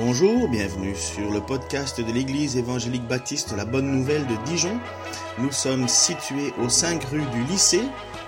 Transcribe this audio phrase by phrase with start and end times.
[0.00, 4.78] Bonjour, bienvenue sur le podcast de l'Église évangélique baptiste La Bonne Nouvelle de Dijon.
[5.38, 7.82] Nous sommes situés aux 5 rue du lycée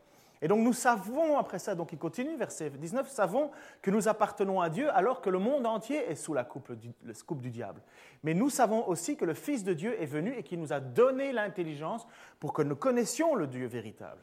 [0.44, 3.50] Et donc nous savons, après ça, donc il continue, verset 19, savons
[3.80, 7.50] que nous appartenons à Dieu alors que le monde entier est sous la coupe du,
[7.50, 7.80] diable.
[8.22, 10.80] Mais nous savons aussi que le Fils de Dieu est venu et qu'il nous a
[10.80, 12.06] donné l'intelligence
[12.40, 14.20] pour que nous connaissions le Dieu véritable.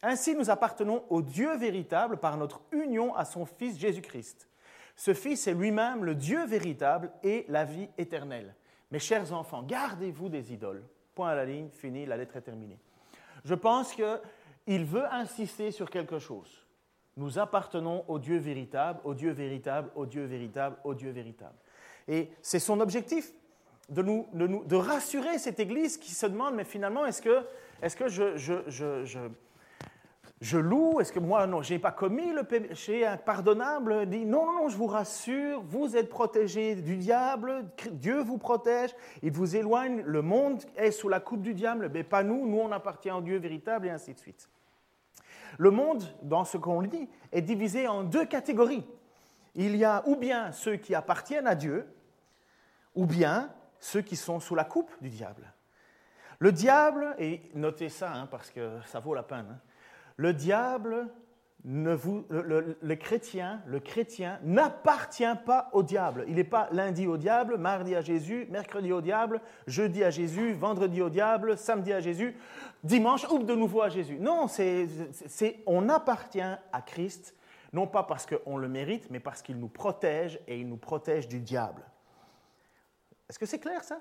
[0.00, 4.48] Ainsi nous appartenons au Dieu véritable par notre union à son Fils Jésus-Christ.
[4.94, 8.54] Ce Fils est lui-même le Dieu véritable et la vie éternelle.
[8.92, 10.84] Mes chers enfants, gardez-vous des idoles.
[11.16, 12.78] Point à la ligne, fini, la lettre est terminée.
[13.44, 14.20] Je pense que
[14.66, 16.64] il veut insister sur quelque chose.
[17.16, 21.54] Nous appartenons au Dieu véritable, au Dieu véritable, au Dieu véritable, au Dieu véritable.
[22.08, 23.32] Et c'est son objectif
[23.88, 29.28] de, rassurer cette Église qui se demande, mais finalement, est-ce que, je,
[30.52, 34.06] loue Est-ce que moi, non, je n'ai pas commis le péché impardonnable?
[34.06, 39.32] Dit, non, non, je vous rassure, vous êtes protégés du diable, Dieu vous protège, il
[39.32, 42.72] vous éloigne, le monde est sous la coupe du diable, mais pas nous, nous on
[42.72, 44.48] appartient au Dieu véritable, et ainsi de suite.
[45.58, 48.84] Le monde, dans ce qu'on dit, est divisé en deux catégories.
[49.54, 51.86] Il y a ou bien ceux qui appartiennent à Dieu,
[52.94, 55.52] ou bien ceux qui sont sous la coupe du diable.
[56.38, 59.60] Le diable, et notez ça hein, parce que ça vaut la peine, hein,
[60.16, 61.10] le diable
[61.64, 66.24] le, chrétien, le chrétien n'appartient pas au diable.
[66.28, 70.52] Il n'est pas lundi au diable, mardi à Jésus, mercredi au diable, jeudi à Jésus,
[70.52, 72.36] vendredi au diable, samedi à Jésus,
[72.82, 74.18] dimanche ou de nouveau à Jésus.
[74.18, 74.88] Non, c'est,
[75.66, 77.34] on appartient à Christ,
[77.72, 81.28] non pas parce qu'on le mérite, mais parce qu'il nous protège et il nous protège
[81.28, 81.82] du diable.
[83.28, 84.00] Est-ce que c'est clair ça?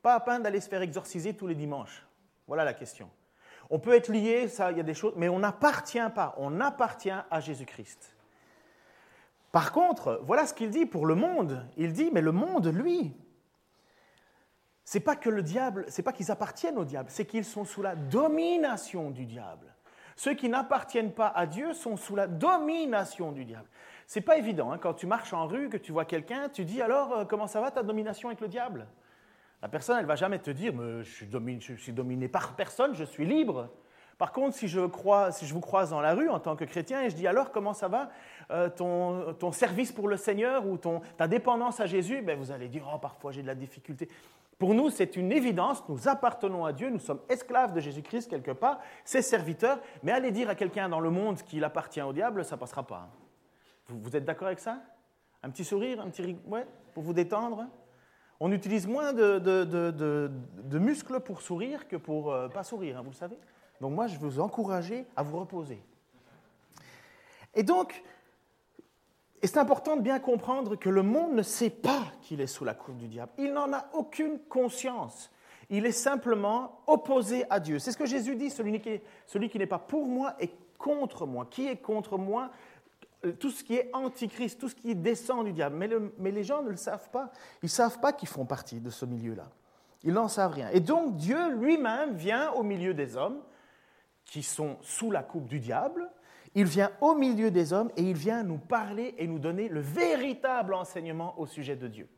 [0.00, 2.06] Pas à peine d'aller se faire exorciser tous les dimanches.
[2.46, 3.10] Voilà la question.
[3.74, 6.34] On peut être lié, ça, il y a des choses, mais on n'appartient pas.
[6.36, 8.14] On appartient à Jésus-Christ.
[9.50, 11.64] Par contre, voilà ce qu'il dit pour le monde.
[11.78, 13.16] Il dit, mais le monde, lui,
[14.84, 17.80] c'est pas que le diable, c'est pas qu'ils appartiennent au diable, c'est qu'ils sont sous
[17.80, 19.74] la domination du diable.
[20.16, 23.70] Ceux qui n'appartiennent pas à Dieu sont sous la domination du diable.
[24.06, 24.72] C'est pas évident.
[24.72, 24.76] Hein.
[24.76, 27.62] quand tu marches en rue, que tu vois quelqu'un, tu dis alors euh, comment ça
[27.62, 28.86] va ta domination avec le diable?
[29.62, 33.04] La personne, elle ne va jamais te dire, mais je, suis dominé, par personne, je
[33.04, 33.70] suis libre.
[34.18, 37.16] Par contre, si je, vous croise dans la rue en tant que chrétien et je
[37.16, 38.10] dis alors comment ça va
[38.50, 40.78] euh, ton, service pour le Seigneur ou
[41.16, 44.08] ta dépendance à Jésus, ben vous allez dire oh parfois j'ai de la difficulté.
[44.58, 48.52] Pour nous, c'est une évidence, nous appartenons à Dieu, nous sommes esclaves de Jésus-Christ quelque
[48.52, 52.44] part, ses serviteurs, mais aller dire à quelqu'un dans le monde qu'il appartient au diable,
[52.44, 53.08] ça passera pas.
[53.88, 54.78] Vous, vous êtes d'accord avec ça?
[55.42, 57.66] Un petit sourire, un petit ouais, pour vous détendre?
[58.44, 60.28] On utilise moins de,
[60.72, 63.38] muscles pour sourire que pour euh, pas sourire, hein, vous le savez.
[63.80, 65.80] Donc moi, je veux vous encourager à vous reposer.
[67.54, 68.02] Et donc,
[69.44, 72.74] c'est important de bien comprendre que le monde ne sait pas qu'il est sous la
[72.74, 73.30] coupe du diable.
[73.38, 75.30] Il n'en a aucune conscience.
[75.70, 77.78] Il est simplement opposé à Dieu.
[77.78, 78.80] C'est ce que Jésus dit, celui
[79.50, 81.46] qui n'est pas pour moi est contre moi.
[81.48, 82.50] Qui est contre moi
[83.38, 85.76] tout ce qui est antichrist, tout ce qui descend du diable.
[85.76, 85.88] Mais,
[86.18, 87.30] mais les gens ne le savent pas.
[87.62, 89.48] Ils ne savent pas qu'ils font partie de ce milieu-là.
[90.04, 90.68] Ils n'en savent rien.
[90.70, 93.40] Et donc Dieu lui-même vient au milieu des hommes
[94.24, 96.10] qui sont sous la coupe du diable.
[96.54, 99.80] Il vient au milieu des hommes et il vient nous parler et nous donner le
[99.80, 102.08] véritable enseignement au sujet de Dieu.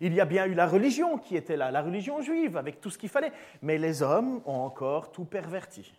[0.00, 2.90] Il y a bien eu la religion qui était là, la religion juive, avec tout
[2.90, 3.32] ce qu'il fallait,
[3.62, 5.92] mais les hommes ont encore tout perverti.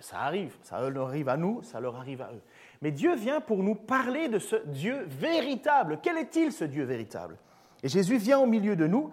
[0.00, 2.42] Ça arrive, ça leur arrive à nous, ça leur arrive à eux.
[2.82, 6.00] Mais Dieu vient pour nous parler de ce Dieu véritable.
[6.02, 7.38] Quel est-il ce Dieu véritable?
[7.82, 9.10] Et Jésus vient au milieu de nous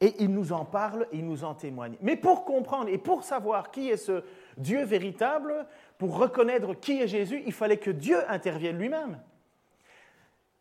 [0.00, 1.96] et il nous en parle, il nous en témoigne.
[2.00, 4.24] Mais pour comprendre et pour savoir qui est ce
[4.56, 5.66] Dieu véritable,
[5.98, 9.20] pour reconnaître qui est Jésus, il fallait que Dieu intervienne lui-même.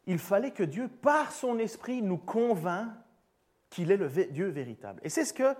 [0.05, 2.89] Il fallait que Dieu, par son esprit, nous convainc
[3.69, 4.99] qu'il est le Dieu véritable.
[5.03, 5.55] Et c'est ce que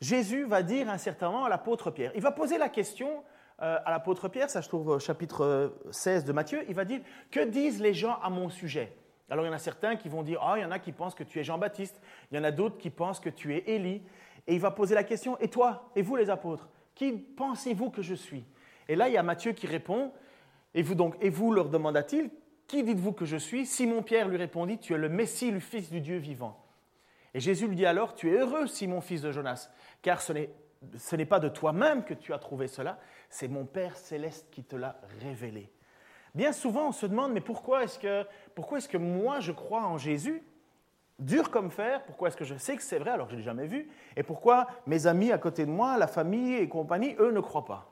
[0.00, 2.12] Jésus va dire à un certain moment à l'apôtre Pierre.
[2.14, 3.22] Il va poser la question
[3.60, 7.00] euh, à l'apôtre Pierre, ça je trouve au chapitre 16 de Matthieu, il va dire,
[7.30, 8.92] que disent les gens à mon sujet?
[9.30, 10.92] Alors il y en a certains qui vont dire, ah, il y en a qui
[10.92, 12.00] pensent que tu es Jean-Baptiste,
[12.30, 14.02] il y en a d'autres qui pensent que tu es Élie,
[14.46, 18.02] et il va poser la question, et toi, et vous les apôtres, qui pensez-vous que
[18.02, 18.44] je suis?
[18.88, 20.12] Et là, il y a Matthieu qui répond,
[20.74, 22.30] et vous donc, et vous leur demanda-t-il,
[22.66, 23.66] qui dites-vous que je suis?
[23.66, 26.62] Simon-Pierre lui répondit, tu es le Messie, le Fils du Dieu vivant.
[27.34, 29.70] Et Jésus lui dit alors, tu es heureux, Simon, fils de Jonas,
[30.02, 30.50] car ce n'est
[30.96, 32.98] ce n'est pas de toi-même que tu as trouvé cela,
[33.30, 35.72] c'est mon Père céleste qui te l'a révélé.
[36.34, 39.82] Bien souvent, on se demande, mais pourquoi est-ce que, pourquoi est-ce que moi je crois
[39.82, 40.42] en Jésus?
[41.18, 43.40] Dur comme fer, pourquoi est-ce que je sais que c'est vrai alors que je ne
[43.40, 43.90] l'ai jamais vu?
[44.16, 47.64] Et pourquoi mes amis à côté de moi, la famille et compagnie, eux ne croient
[47.64, 47.87] pas?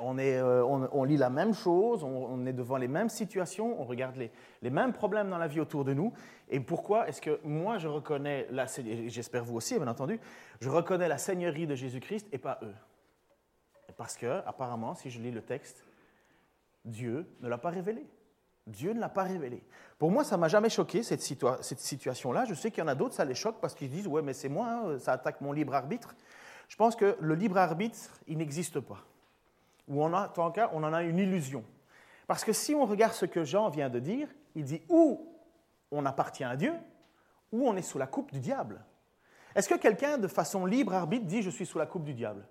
[0.00, 4.70] Euh, on, lit la même chose, on, est devant les mêmes situations, on regarde les,
[4.70, 6.12] mêmes problèmes dans la vie autour de nous.
[6.50, 8.48] Et pourquoi est-ce que moi je reconnais,
[9.06, 10.20] j'espère vous aussi bien entendu,
[10.60, 12.74] je reconnais la Seigneurie de Jésus-Christ et pas eux
[13.96, 15.84] Parce que, apparemment, si je lis le texte,
[16.84, 18.06] Dieu ne l'a pas révélé.
[18.66, 19.62] Dieu ne l'a pas révélé.
[19.98, 22.44] Pour moi, ça m'a jamais choqué, cette, cette situation-là.
[22.44, 24.34] Je sais qu'il y en a d'autres, ça les choque parce qu'ils disent, ouais, mais
[24.34, 26.14] c'est moi, hein, ça attaque mon libre arbitre.
[26.68, 27.96] Je pense que le libre arbitre,
[28.26, 29.04] il n'existe pas
[29.88, 31.64] ou on a, en cas, on en a une illusion.
[32.26, 35.32] Parce que si on regarde ce que Jean vient de dire, il dit ou
[35.90, 36.72] on appartient à Dieu,
[37.52, 38.84] ou on est sous la coupe du diable.
[39.54, 42.44] Est-ce que quelqu'un, de façon libre arbitre, dit je suis sous la coupe du diable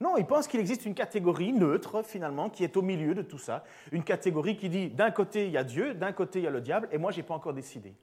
[0.00, 3.38] Non, il pense qu'il existe une catégorie neutre, finalement, qui est au milieu de tout
[3.38, 3.64] ça.
[3.92, 6.50] Une catégorie qui dit d'un côté il y a Dieu, d'un côté il y a
[6.50, 7.94] le diable, et moi je n'ai pas encore décidé.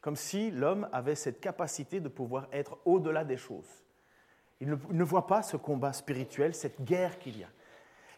[0.00, 3.84] Comme si l'homme avait cette capacité de pouvoir être au-delà des choses.
[4.60, 7.48] Il ne voit pas ce combat spirituel, cette guerre qu'il y a.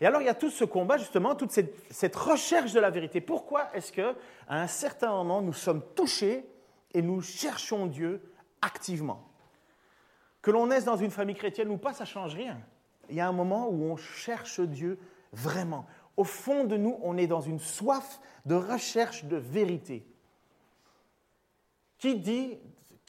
[0.01, 3.21] Et alors il y a tout ce combat, justement, toute cette, recherche de la vérité.
[3.21, 4.15] Pourquoi est-ce qu'à
[4.49, 6.47] un certain moment, nous sommes touchés
[6.93, 8.21] et nous cherchons Dieu
[8.63, 9.29] activement?
[10.43, 12.59] Que l'on naisse dans une famille chrétienne ou pas, ça ne change rien.
[13.09, 14.99] Il y a un moment où on cherche Dieu
[15.33, 15.87] vraiment.
[16.17, 20.07] Au fond de nous, on est dans une soif de recherche de vérité.
[21.99, 22.59] Qui dit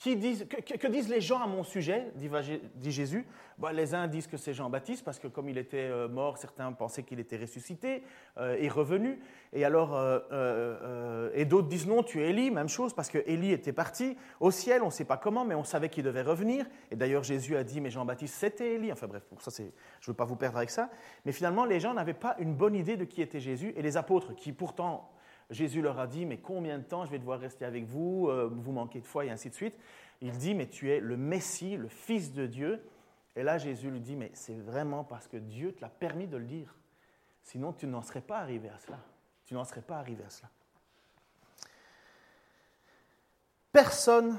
[0.03, 3.25] que, disent les gens à mon sujet dit, Jésus?
[3.57, 6.71] Bah, les uns disent que c'est Jean-Baptiste parce que comme il était euh, mort, certains
[6.71, 8.03] pensaient qu'il était ressuscité
[8.37, 9.19] euh, et revenu.
[9.53, 13.51] Et alors, euh, et d'autres disent non, tu es Élie, même chose parce que Élie
[13.51, 16.67] était parti au ciel, on ne sait pas comment, mais on savait qu'il devait revenir.
[16.91, 18.91] Et d'ailleurs, Jésus a dit, mais Jean-Baptiste, c'était Élie.
[18.91, 19.69] Enfin bref, pour ça, je ne
[20.07, 20.91] veux pas vous perdre avec ça.
[21.25, 23.97] Mais finalement, les gens n'avaient pas une bonne idée de qui était Jésus et les
[23.97, 25.09] apôtres qui pourtant
[25.49, 28.49] Jésus leur a dit, mais combien de temps je vais devoir rester avec vous euh,
[28.51, 29.75] Vous manquez de foi et ainsi de suite.
[30.21, 32.83] Il dit, mais tu es le Messie, le Fils de Dieu.
[33.35, 36.37] Et là, Jésus lui dit, mais c'est vraiment parce que Dieu te l'a permis de
[36.37, 36.75] le dire.
[37.43, 38.99] Sinon, tu n'en serais pas arrivé à cela.
[39.45, 40.49] Tu n'en serais pas arrivé à cela.
[43.71, 44.37] Personne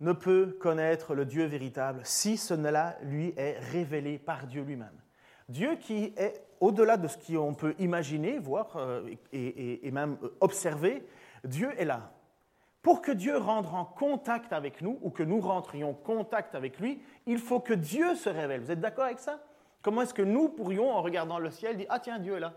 [0.00, 5.01] ne peut connaître le Dieu véritable si ce là lui est révélé par Dieu lui-même.
[5.48, 11.04] Dieu qui est au-delà de ce qu'on peut imaginer, voir euh, et, même euh, observer,
[11.44, 12.12] Dieu est là.
[12.82, 16.78] Pour que Dieu rentre en contact avec nous ou que nous rentrions en contact avec
[16.78, 18.60] lui, il faut que Dieu se révèle.
[18.60, 19.40] Vous êtes d'accord avec ça?
[19.82, 22.54] Comment est-ce que nous pourrions, en regardant le ciel, dire Ah tiens, Dieu est là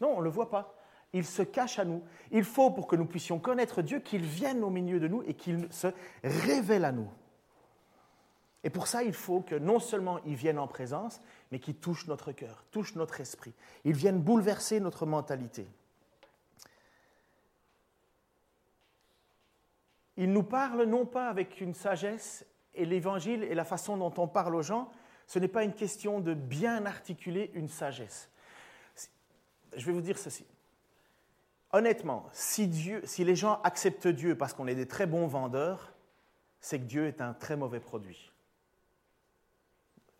[0.00, 0.74] Non, on ne le voit pas.
[1.12, 2.02] Il se cache à nous.
[2.30, 5.34] Il faut, pour que nous puissions connaître Dieu, qu'il vienne au milieu de nous et
[5.34, 5.88] qu'il se
[6.22, 7.08] révèle à nous.
[8.64, 12.06] Et pour ça, il faut que non seulement il vienne en présence, mais qu'il touche
[12.06, 13.52] notre cœur, touche notre esprit.
[13.84, 15.66] Il vienne bouleverser notre mentalité.
[20.16, 22.44] Il nous parle non pas avec une sagesse,
[22.76, 24.90] et l'évangile et la façon dont on parle aux gens,
[25.26, 28.30] ce n'est pas une question de bien articuler une sagesse.
[29.74, 30.46] Je vais vous dire ceci.
[31.72, 35.92] Honnêtement, si, Dieu, si les gens acceptent Dieu parce qu'on est des très bons vendeurs,
[36.60, 38.32] c'est que Dieu est un très mauvais produit.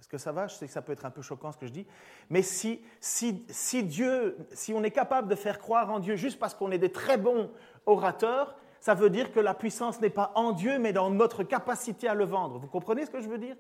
[0.07, 1.67] Est-ce que ça va Je sais que ça peut être un peu choquant ce que
[1.67, 1.85] je dis.
[2.31, 6.39] Mais si, si, si Dieu, si on est capable de faire croire en Dieu juste
[6.39, 7.51] parce qu'on est des très bons
[7.87, 12.07] orateurs, ça veut dire que la puissance n'est pas en Dieu, mais dans notre capacité
[12.07, 12.57] à le vendre.
[12.61, 13.57] Vous comprenez ce que je veux dire?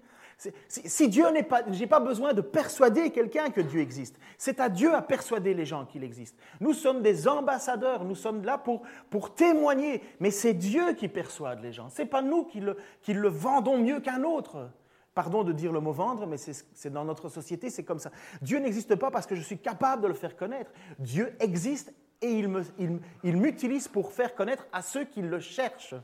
[0.68, 4.16] Si, Dieu n'est pas, j'ai pas besoin de persuader quelqu'un que Dieu existe.
[4.38, 6.38] C'est à Dieu à persuader les gens qu'il existe.
[6.60, 11.60] Nous sommes des ambassadeurs, nous sommes là pour, pour témoigner, mais c'est Dieu qui persuade
[11.60, 11.88] les gens.
[11.88, 14.68] C'est pas nous qui le, qui le vendons mieux qu'un autre.
[15.16, 18.10] Pardon de dire le mot vendre, mais c'est dans notre société, c'est comme ça.
[18.42, 20.70] Dieu n'existe pas parce que je suis capable de le faire connaître.
[20.98, 25.94] Dieu existe et il m'utilise pour faire connaître à ceux qui le cherchent.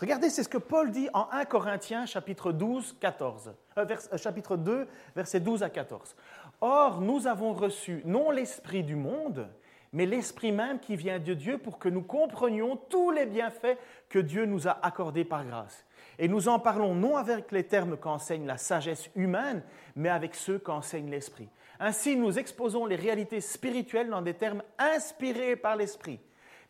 [0.00, 4.56] Regardez, c'est ce que Paul dit en 1 Corinthiens chapitre 12, 14, euh, euh, chapitre
[4.56, 6.16] 2, versets 12 à 14.
[6.62, 9.50] Or, nous avons reçu non l'esprit du monde,
[9.92, 13.76] mais l'esprit même qui vient de Dieu pour que nous comprenions tous les bienfaits
[14.08, 15.84] que Dieu nous a accordés par grâce.
[16.18, 19.62] Et nous en parlons non avec les termes qu'enseigne la sagesse humaine,
[19.94, 21.48] mais avec ceux qu'enseigne l'esprit.
[21.80, 26.20] Ainsi, nous exposons les réalités spirituelles dans des termes inspirés par l'esprit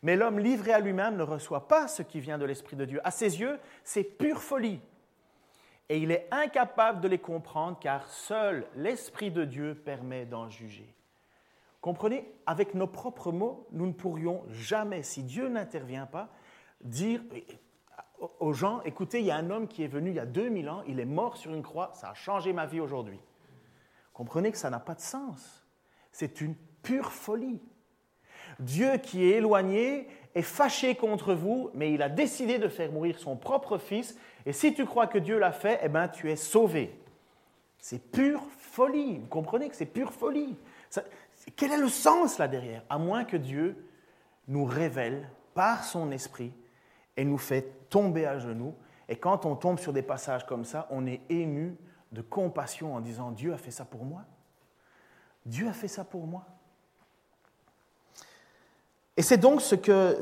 [0.01, 3.01] mais l'homme livré à lui-même ne reçoit pas ce qui vient de l'Esprit de Dieu.
[3.03, 4.79] À ses yeux, c'est pure folie.
[5.89, 10.93] Et il est incapable de les comprendre car seul l'Esprit de Dieu permet d'en juger.
[11.81, 16.29] Comprenez, avec nos propres mots, nous ne pourrions jamais, si Dieu n'intervient pas,
[16.81, 17.21] dire
[18.39, 20.69] aux gens, écoutez, il y a un homme qui est venu il y a 2000
[20.69, 23.19] ans, il est mort sur une croix, ça a changé ma vie aujourd'hui.
[24.13, 25.65] Comprenez que ça n'a pas de sens.
[26.11, 27.61] C'est une pure folie.
[28.59, 33.19] Dieu qui est éloigné est fâché contre vous, mais il a décidé de faire mourir
[33.19, 34.17] son propre fils.
[34.45, 36.99] Et si tu crois que Dieu l'a fait, eh bien, tu es sauvé.
[37.77, 39.19] C'est pure folie.
[39.19, 40.57] Vous comprenez que c'est pure folie.
[41.55, 42.83] quel est le sens là derrière?
[42.89, 43.85] À moins que Dieu
[44.47, 46.51] nous révèle par son esprit
[47.19, 48.73] et nous fait tomber à genoux.
[49.09, 51.75] Et quand on tombe sur des passages comme ça, on est ému
[52.13, 54.21] de compassion en disant Dieu a fait ça pour moi.
[55.45, 56.45] Dieu a fait ça pour moi.
[59.17, 60.17] Et c'est donc ce que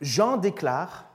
[0.00, 1.10] Jean déclare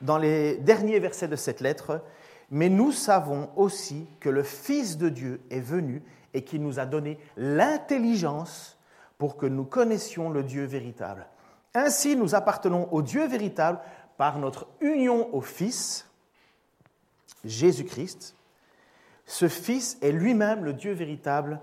[0.00, 2.02] dans les derniers versets de cette lettre,
[2.50, 6.86] mais nous savons aussi que le Fils de Dieu est venu et qu'il nous a
[6.86, 8.78] donné l'intelligence
[9.18, 11.26] pour que nous connaissions le Dieu véritable.
[11.74, 13.80] Ainsi, nous appartenons au Dieu véritable
[14.18, 16.06] par notre union au Fils,
[17.44, 18.34] Jésus-Christ.
[19.24, 21.60] Ce Fils est lui-même le Dieu véritable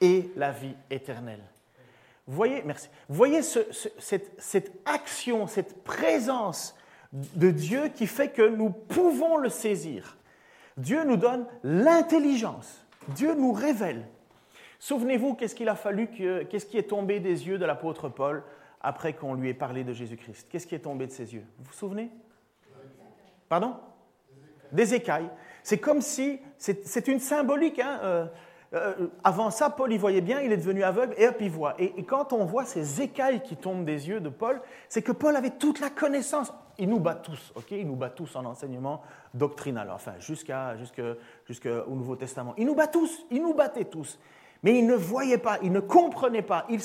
[0.00, 1.44] et la vie éternelle.
[2.26, 2.88] Voyez, merci.
[3.08, 6.74] Voyez cette, action, cette présence
[7.12, 10.16] de Dieu qui fait que nous pouvons le saisir.
[10.76, 12.84] Dieu nous donne l'intelligence.
[13.08, 14.06] Dieu nous révèle.
[14.78, 18.42] Souvenez-vous, qu'est-ce qu'il a fallu, qu'est-ce qui est tombé des yeux de l'apôtre Paul
[18.80, 21.44] après qu'on lui ait parlé de Jésus-Christ Qu'est-ce qui est tombé de ses yeux?
[21.58, 22.10] Vous vous souvenez?
[23.48, 23.76] Pardon?
[24.72, 25.30] Des écailles.
[25.62, 28.26] C'est comme si, c'est une symbolique, hein, euh,
[28.74, 31.74] euh, avant ça, Paul y voyait bien, il est devenu aveugle et hop, il voit.
[31.78, 35.34] Et, quand on voit ces écailles qui tombent des yeux de Paul, c'est que Paul
[35.36, 36.52] avait toute la connaissance.
[36.76, 37.70] Il nous bat tous, ok?
[37.70, 42.54] Il nous bat tous en enseignement doctrinal, enfin, jusqu'à, jusqu'au Nouveau Testament.
[42.58, 44.18] Il nous bat tous, il nous battait tous.
[44.62, 46.80] Mais il ne voyait pas, il ne comprenait pas, il,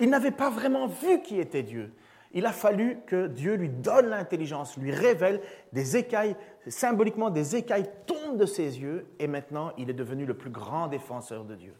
[0.00, 1.92] il n'avait pas vraiment vu qui était Dieu.
[2.32, 5.40] Il a fallu que Dieu lui donne l'intelligence, lui révèle
[5.72, 6.36] des écailles,
[6.68, 10.86] symboliquement des écailles tombent de ses yeux et maintenant il est devenu le plus grand
[10.86, 11.74] défenseur de Dieu.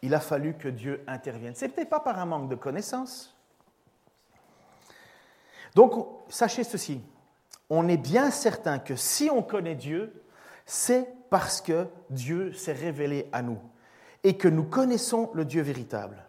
[0.00, 1.54] Il a fallu que Dieu intervienne.
[1.54, 3.36] Ce n'était pas par un manque de connaissance.
[5.74, 7.02] Donc, sachez ceci,
[7.68, 10.22] on est bien certain que si on connaît Dieu,
[10.64, 13.58] c'est parce que Dieu s'est révélé à nous
[14.24, 16.24] et que nous connaissons le Dieu véritable.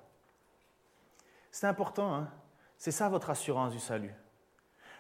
[1.51, 2.29] C'est important, hein
[2.79, 4.15] c'est ça votre assurance du salut.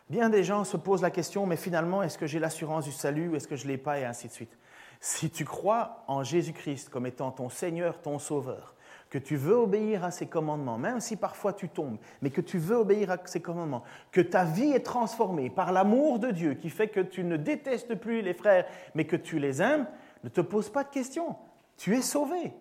[0.09, 3.29] Bien des gens se posent la question, mais finalement, est-ce que j'ai l'assurance du salut
[3.29, 4.57] ou est-ce que je ne l'ai pas et ainsi de suite.
[4.99, 8.75] Si tu crois en Jésus-Christ comme étant ton Seigneur, ton Sauveur,
[9.09, 12.57] que tu veux obéir à ses commandements, même si parfois tu tombes, mais que tu
[12.57, 16.69] veux obéir à ses commandements, que ta vie est transformée par l'amour de Dieu qui
[16.69, 19.87] fait que tu ne détestes plus les frères, mais que tu les aimes,
[20.25, 21.37] ne te pose pas de questions.
[21.77, 22.53] Tu es sauvé.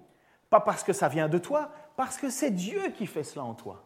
[0.50, 3.54] Pas parce que ça vient de toi, parce que c'est Dieu qui fait cela en
[3.54, 3.82] toi.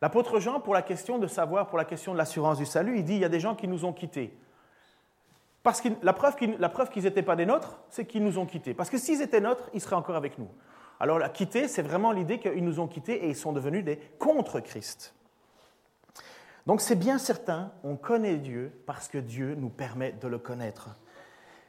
[0.00, 3.04] L'apôtre Jean, pour la question de savoir, pour la question de l'assurance du salut, il
[3.04, 4.36] dit il y a des gens qui nous ont quittés.
[5.62, 8.74] Parce que la preuve qu'ils n'étaient pas des nôtres, c'est qu'ils nous ont quittés.
[8.74, 10.48] Parce que s'ils étaient nôtres, ils seraient encore avec nous.
[10.98, 13.96] Alors la quitter, c'est vraiment l'idée qu'ils nous ont quittés et ils sont devenus des
[14.18, 15.14] contre Christ.
[16.66, 20.90] Donc c'est bien certain, on connaît Dieu parce que Dieu nous permet de le connaître.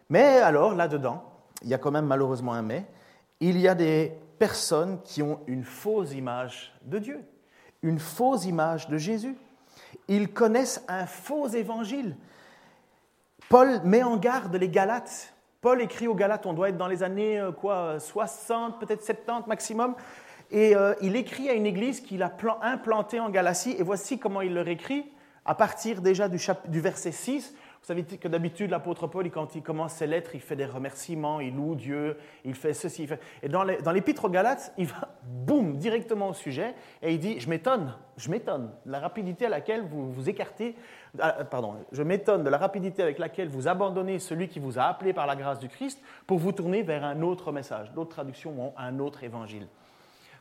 [0.10, 1.24] Mais alors, là-dedans,
[1.64, 2.86] il y a quand même malheureusement un mais,
[3.40, 7.24] il y a des personnes qui ont une fausse image de Dieu
[7.84, 9.36] une fausse image de Jésus.
[10.08, 12.16] Ils connaissent un faux évangile
[13.50, 15.34] Paul met en garde les Galates.
[15.62, 19.48] Paul écrit aux Galates, on doit être dans les années euh, quoi, 60, peut-être 70
[19.48, 19.96] maximum.
[20.50, 23.76] Et euh, il écrit à une église qu'il a implantée en Galatie.
[23.78, 25.06] Et voici comment il leur écrit,
[25.46, 27.54] à partir déjà du, du verset 6.
[27.84, 31.42] Vous savez que d'habitude, l'apôtre Paul, quand il commence ses lettres, il fait des remerciements,
[31.42, 33.06] il loue Dieu, il fait ceci.
[33.06, 33.20] fait...
[33.42, 37.50] Et dans l'épître aux Galates, il va, boum, directement au sujet, et il dit, je
[37.50, 40.78] m'étonne, je m'étonne de la rapidité à laquelle vous vous écartez,
[41.20, 44.84] ah, pardon, je m'étonne de la rapidité avec laquelle vous abandonnez celui qui vous a
[44.84, 47.92] appelé par la grâce du Christ pour vous tourner vers un autre message.
[47.92, 49.68] D'autres traductions ont un autre évangile.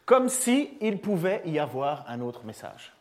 [0.04, 2.92] Comme s'il il pouvait y avoir un autre message.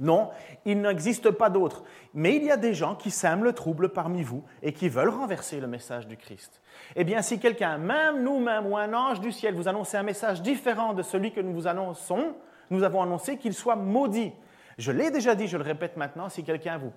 [0.00, 0.30] Non,
[0.64, 1.84] il n'existe pas d'autre.
[2.14, 5.10] Mais il y a des gens qui sèment le trouble parmi vous et qui veulent
[5.10, 6.62] renverser le message du Christ.
[6.96, 10.40] Eh bien, si quelqu'un, même nous-mêmes ou un ange du ciel, vous annonce un message
[10.40, 12.34] différent de celui que nous vous annonçons,
[12.70, 14.32] nous avons annoncé qu'il soit maudit.
[14.78, 16.92] Je l'ai déjà dit, je le répète maintenant, si quelqu'un vous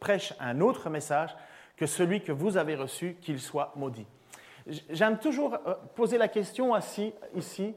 [0.00, 1.36] prêche un autre message
[1.76, 4.06] que celui que vous avez reçu, qu'il soit maudit.
[4.88, 6.74] J'aime toujours euh, poser la question
[7.36, 7.74] ici,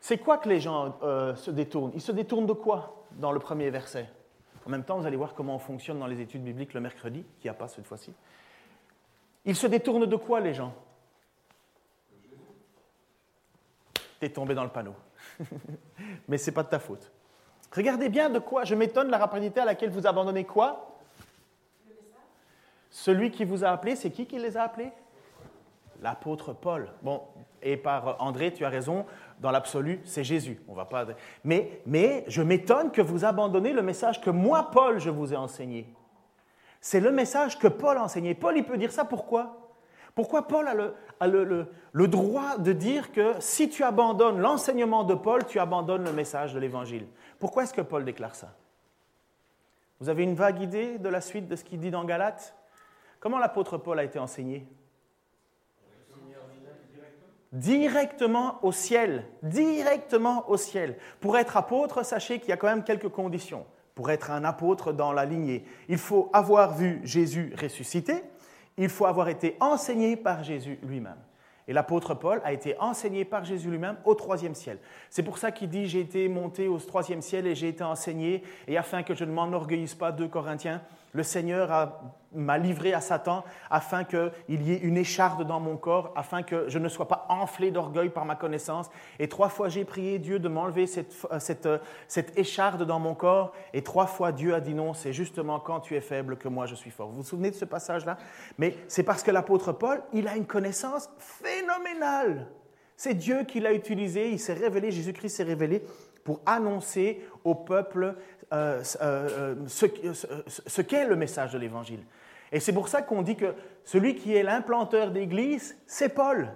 [0.00, 1.92] c'est quoi que les gens euh, se détournent?
[1.94, 3.03] Ils se détournent de quoi?
[3.16, 4.08] Dans le premier verset.
[4.66, 7.24] En même temps, vous allez voir comment on fonctionne dans les études bibliques le mercredi,
[7.40, 8.12] qui n'y a pas cette fois-ci.
[9.44, 10.74] Ils se détournent de quoi, les gens?
[14.20, 14.94] T'es tombé dans le panneau.
[16.28, 17.12] Mais ce n'est pas de ta faute.
[17.72, 20.98] Regardez bien de quoi, je m'étonne la rapidité à laquelle vous abandonnez quoi?
[22.90, 24.92] Celui qui vous a appelé, c'est qui qui les a appelés?
[26.00, 26.92] L'apôtre Paul.
[27.02, 27.22] Bon,
[27.60, 29.04] et par André, tu as raison,
[29.40, 30.60] dans l'absolu, c'est Jésus.
[30.68, 31.06] On va pas...
[31.44, 35.36] mais, mais je m'étonne que vous abandonnez le message que moi, Paul, je vous ai
[35.36, 35.92] enseigné.
[36.80, 38.34] C'est le message que Paul a enseigné.
[38.34, 39.64] Paul, il peut dire ça pourquoi?
[40.14, 45.44] Pourquoi Paul a, le, le, droit de dire que si tu abandonnes l'enseignement de Paul,
[45.44, 47.06] tu abandonnes le message de l'Évangile?
[47.38, 48.54] Pourquoi est-ce que Paul déclare ça?
[49.98, 52.54] Vous avez une vague idée de la suite de ce qu'il dit dans Galates?
[53.18, 54.68] Comment l'apôtre Paul a été enseigné?
[57.54, 60.96] Directement au ciel, directement au ciel.
[61.20, 63.64] Pour être apôtre, sachez qu'il y a quand même quelques conditions.
[63.94, 68.24] Pour être un apôtre dans la lignée, il faut avoir vu Jésus ressuscité,
[68.76, 71.18] il faut avoir été enseigné par Jésus lui-même.
[71.68, 74.78] Et l'apôtre Paul a été enseigné par Jésus lui-même au troisième ciel.
[75.08, 78.42] C'est pour ça qu'il dit, j'ai été monté au troisième ciel et j'ai été enseigné,
[78.66, 80.82] et afin que je ne m'enorgueillisse pas, 2 Corinthiens,
[81.14, 81.92] le Seigneur
[82.34, 86.68] m'a livré à Satan afin qu'il y ait une écharde dans mon corps, afin que
[86.68, 88.90] je ne sois pas enflé d'orgueil par ma connaissance.
[89.20, 91.68] Et trois fois j'ai prié Dieu de m'enlever cette, cette,
[92.08, 93.52] cette, écharde dans mon corps.
[93.72, 96.66] Et trois fois Dieu a dit non, c'est justement quand tu es faible que moi
[96.66, 97.08] je suis fort.
[97.08, 98.18] Vous vous souvenez de ce passage-là?
[98.58, 102.48] Mais c'est parce que l'apôtre Paul, il a une connaissance phénoménale.
[102.96, 105.82] C'est Dieu qui l'a utilisé, il s'est révélé, Jésus-Christ s'est révélé
[106.24, 108.16] pour annoncer au peuple
[108.52, 112.00] euh, euh, euh, ce, qu'est le message de l'Évangile.
[112.52, 113.54] Et c'est pour ça qu'on dit que
[113.84, 116.50] celui qui est l'implanteur d'Église, c'est Paul.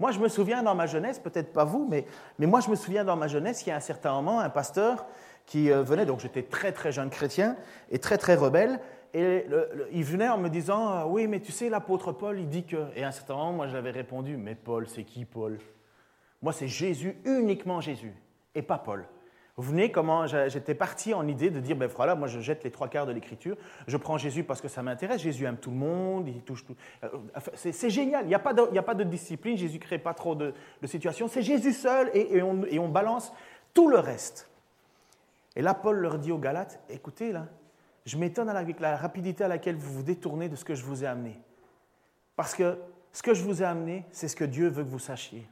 [0.00, 2.06] Moi, je me souviens dans ma jeunesse, peut-être pas vous, mais,
[2.38, 5.06] moi, je me souviens dans ma jeunesse, il y a un certain moment, un pasteur
[5.46, 7.56] qui venait, donc j'étais très très jeune chrétien
[7.90, 8.80] et très très rebelle,
[9.14, 9.46] et
[9.92, 12.88] il venait en me disant, oui, mais tu sais, l'apôtre Paul, il dit que...
[12.96, 15.58] Et à un certain moment, moi, je l'avais répondu, mais Paul, c'est qui Paul?
[16.40, 18.14] Moi, c'est Jésus, uniquement Jésus,
[18.54, 19.06] et pas Paul.
[19.56, 22.70] Vous venez comment j'étais parti en idée de dire, ben voilà, moi je jette les
[22.70, 25.76] trois quarts de l'écriture, je prends Jésus parce que ça m'intéresse, Jésus aime tout le
[25.76, 26.74] monde, il touche tout.
[27.04, 27.08] Euh,
[27.54, 31.28] c'est génial, il n'y a, pas de, de discipline, Jésus crée pas trop de, situations,
[31.28, 33.30] c'est Jésus seul et, on, et on balance
[33.74, 34.48] tout le reste.
[35.54, 37.46] Et là, Paul leur dit aux Galates, écoutez, là,
[38.06, 41.04] je m'étonne avec la rapidité à laquelle vous vous détournez de ce que je vous
[41.04, 41.38] ai amené.
[42.36, 42.78] Parce que
[43.12, 45.46] ce que je vous ai amené, c'est ce que Dieu veut que vous sachiez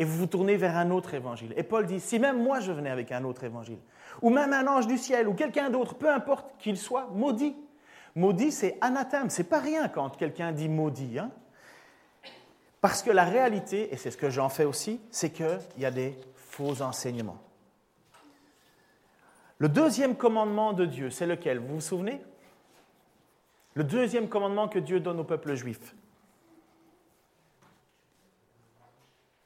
[0.00, 1.52] et vous vous tournez vers un autre évangile.
[1.58, 3.76] Et Paul dit, si même moi je venais avec un autre évangile,
[4.22, 7.54] ou même un ange du ciel, ou quelqu'un d'autre, peu importe qu'il soit, maudit.
[8.14, 11.18] Maudit, c'est anathème, c'est pas rien quand quelqu'un dit maudit.
[11.18, 11.30] Hein.
[12.80, 15.90] Parce que la réalité, et c'est ce que j'en fais aussi, c'est qu'il y a
[15.90, 17.38] des faux enseignements.
[19.58, 21.58] Le deuxième commandement de Dieu, c'est lequel?
[21.58, 22.22] Vous vous souvenez?
[23.74, 25.94] Le deuxième commandement que Dieu donne au peuple juif.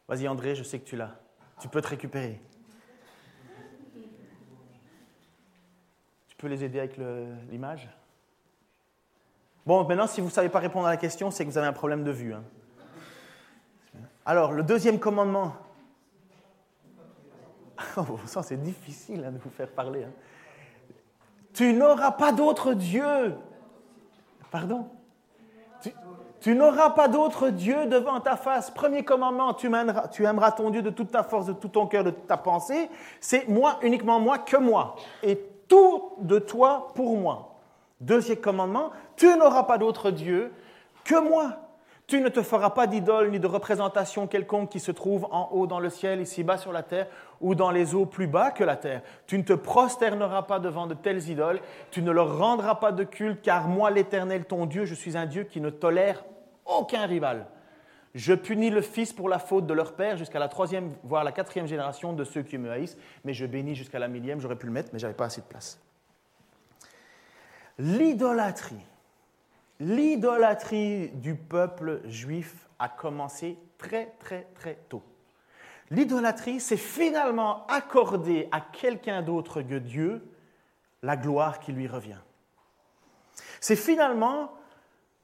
[0.09, 1.17] Vas-y André, je sais que tu l'as.
[1.61, 2.40] Tu peux te récupérer.
[6.29, 6.99] Tu peux les aider avec
[7.51, 7.88] l'image
[9.67, 11.67] Bon, maintenant, si vous ne savez pas répondre à la question, c'est que vous avez
[11.67, 12.35] un problème de vue.
[12.35, 12.45] Hein.
[14.27, 15.57] Alors, le deuxième commandement.
[17.97, 20.05] Oh, ça, c'est difficile hein, de vous faire parler.
[20.05, 20.12] Hein.
[21.53, 23.37] Tu n'auras pas d'autre Dieu.
[24.51, 24.88] Pardon
[26.52, 28.70] n'auras pas d'autre Dieu devant ta face.
[28.70, 32.11] Premier commandement, tu aimeras, ton Dieu de toute ta force, de tout ton cœur, de
[32.11, 32.90] toute ta pensée.
[33.20, 34.96] C'est moi, uniquement moi, que moi.
[35.22, 37.54] Et tout de toi pour moi.
[38.00, 40.52] Deuxième commandement, tu n'auras pas d'autre Dieu
[41.04, 41.61] que moi.
[42.07, 45.66] Tu ne te feras pas d'idole ni de représentation quelconque qui se trouve en haut
[45.66, 47.07] dans le ciel, ici-bas sur la terre,
[47.40, 49.00] ou dans les eaux plus bas que la terre.
[49.26, 53.04] Tu ne te prosterneras pas devant de telles idoles, tu ne leur rendras pas de
[53.04, 56.24] culte, car moi, l'Éternel, ton Dieu, je suis un Dieu qui ne tolère
[56.64, 57.46] aucun rival.
[58.14, 61.33] Je punis le fils pour la faute de leur père jusqu'à la troisième, voire la
[61.33, 64.40] quatrième génération de ceux qui me haïssent, mais je bénis jusqu'à la millième.
[64.40, 65.81] J'aurais pu le mettre, mais j'avais pas assez de place.
[67.79, 68.85] L'idolâtrie
[69.81, 75.03] L'idolâtrie du peuple juif a commencé très très très tôt.
[75.90, 80.22] L'idolâtrie, c'est finalement accorder à quelqu'un d'autre que Dieu
[81.03, 82.20] la gloire qui lui revient.
[83.61, 84.53] C'est finalement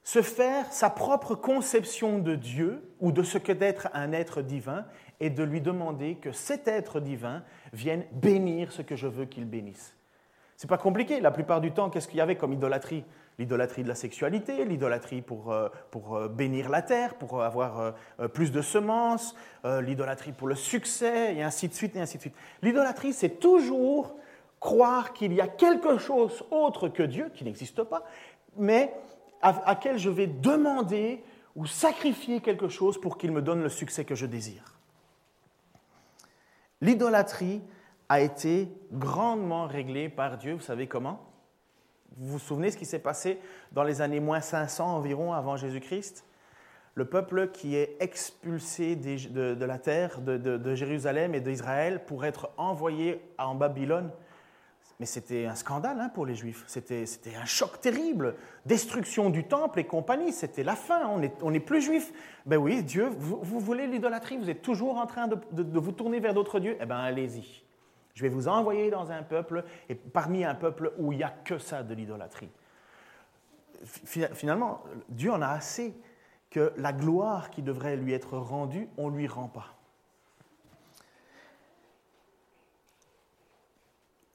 [0.03, 4.85] se faire sa propre conception de Dieu ou de ce que d'être un être divin
[5.19, 9.45] et de lui demander que cet être divin vienne bénir ce que je veux qu'il
[9.45, 9.95] bénisse.
[10.57, 11.19] C'est pas compliqué.
[11.21, 13.03] La plupart du temps, qu'est-ce qu'il y avait comme idolâtrie?
[13.39, 18.27] L'idolâtrie de la sexualité, l'idolâtrie pour, euh, pour euh, bénir la terre, pour avoir euh,
[18.27, 22.35] plus de semences, l'idolâtrie pour le succès, et ainsi de suite, et ainsi de suite.
[22.61, 24.15] L'idolâtrie, c'est toujours
[24.59, 28.03] croire qu'il y a quelque chose autre que Dieu, qui n'existe pas,
[28.57, 28.93] mais
[29.41, 31.23] à, quel je vais demander
[31.55, 34.77] ou sacrifier quelque chose pour qu'il me donne le succès que je désire.
[36.79, 37.61] L'idolâtrie
[38.09, 40.53] a été grandement réglée par Dieu.
[40.53, 41.19] Vous savez comment?
[42.17, 43.39] Vous vous souvenez ce qui s'est passé
[43.71, 46.25] dans les années moins 500 environ avant Jésus-Christ?
[46.93, 53.21] Le peuple qui est expulsé de, la terre, de, Jérusalem et d'Israël pour être envoyé
[53.37, 54.11] en Babylone.
[55.01, 58.35] Mais c'était un scandale hein, pour les Juifs, c'était un choc terrible,
[58.67, 61.09] destruction du temple et compagnie, c'était la fin,
[61.41, 62.13] on n'est plus juif.
[62.45, 66.19] Ben oui, Dieu, vous, vous voulez l'idolâtrie, vous êtes toujours en train de, vous tourner
[66.19, 67.63] vers d'autres dieux, eh bien allez-y.
[68.13, 71.31] Je vais vous envoyer dans un peuple, et parmi un peuple où il n'y a
[71.31, 72.51] que ça de l'idolâtrie.
[73.83, 75.95] Finalement, Dieu en a assez
[76.51, 79.80] que la gloire qui devrait lui être rendue, on ne lui rend pas.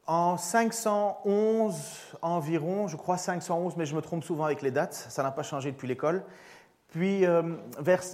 [0.06, 5.22] En 511 environ, je crois 511, mais je me trompe souvent avec les dates, ça
[5.22, 6.22] n'a pas changé depuis l'école.
[6.88, 7.42] Puis, euh,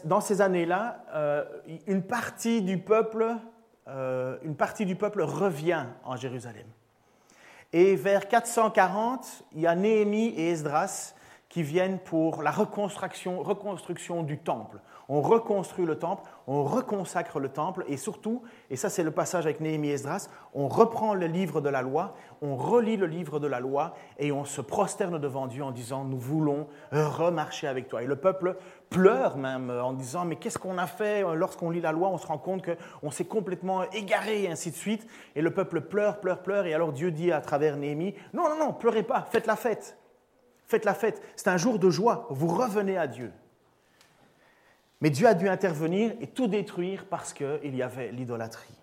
[0.04, 1.44] dans ces années-là, euh,
[1.86, 3.36] une partie du peuple
[3.88, 6.66] euh, une partie du peuple revient en Jérusalem.
[7.72, 11.14] Et vers 440, il y a Néhémie et Esdras
[11.52, 14.78] qui viennent pour la reconstruction, reconstruction du temple.
[15.10, 19.44] On reconstruit le temple, on reconsacre le temple et surtout, et ça c'est le passage
[19.44, 23.38] avec Néhémie et Esdras, on reprend le livre de la loi, on relit le livre
[23.38, 27.86] de la loi et on se prosterne devant Dieu en disant nous voulons remarcher avec
[27.86, 28.02] toi.
[28.02, 28.56] Et le peuple
[28.88, 32.08] pleure même en disant mais qu'est-ce qu'on a fait lorsqu'on lit la loi?
[32.08, 35.82] On se rend compte qu'on s'est complètement égaré et ainsi de suite et le peuple
[35.82, 39.26] pleure pleure pleure et alors Dieu dit à travers Néhémie non non non pleurez pas
[39.30, 39.98] faites la fête
[40.72, 43.30] faites la fête c'est un jour de joie vous revenez à Dieu
[45.00, 48.74] mais Dieu a dû intervenir et tout détruire parce qu'il y avait l'idolâtrie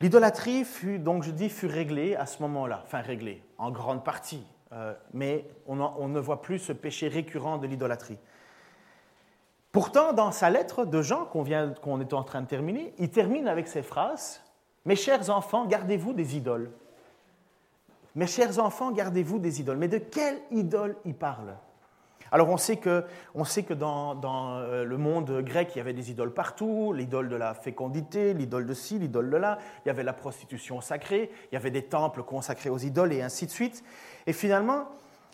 [0.00, 4.46] L'idolâtrie fut, donc je dis, fut réglée à ce moment-là, enfin réglée, en grande partie.
[4.72, 8.16] Euh, mais on, ne voit plus ce péché récurrent de l'idolâtrie.
[9.72, 11.44] Pourtant, dans sa lettre de Jean qu'on
[11.82, 14.40] qu'on est en train de terminer, il termine avec ces phrases
[14.86, 16.70] Mes chers enfants, gardez-vous des idoles.
[18.14, 19.76] Mes chers enfants, gardez-vous des idoles.
[19.76, 21.56] Mais de quelle idole il parle?
[22.32, 24.20] Alors on sait que, on sait que dans,
[24.58, 28.66] euh, le monde grec, il y avait des idoles partout, l'idole de la fécondité, l'idole
[28.66, 31.82] de ci, l'idole de là, il y avait la prostitution sacrée, il y avait des
[31.82, 33.82] temples consacrés aux idoles et ainsi de suite.
[34.26, 34.86] Et finalement,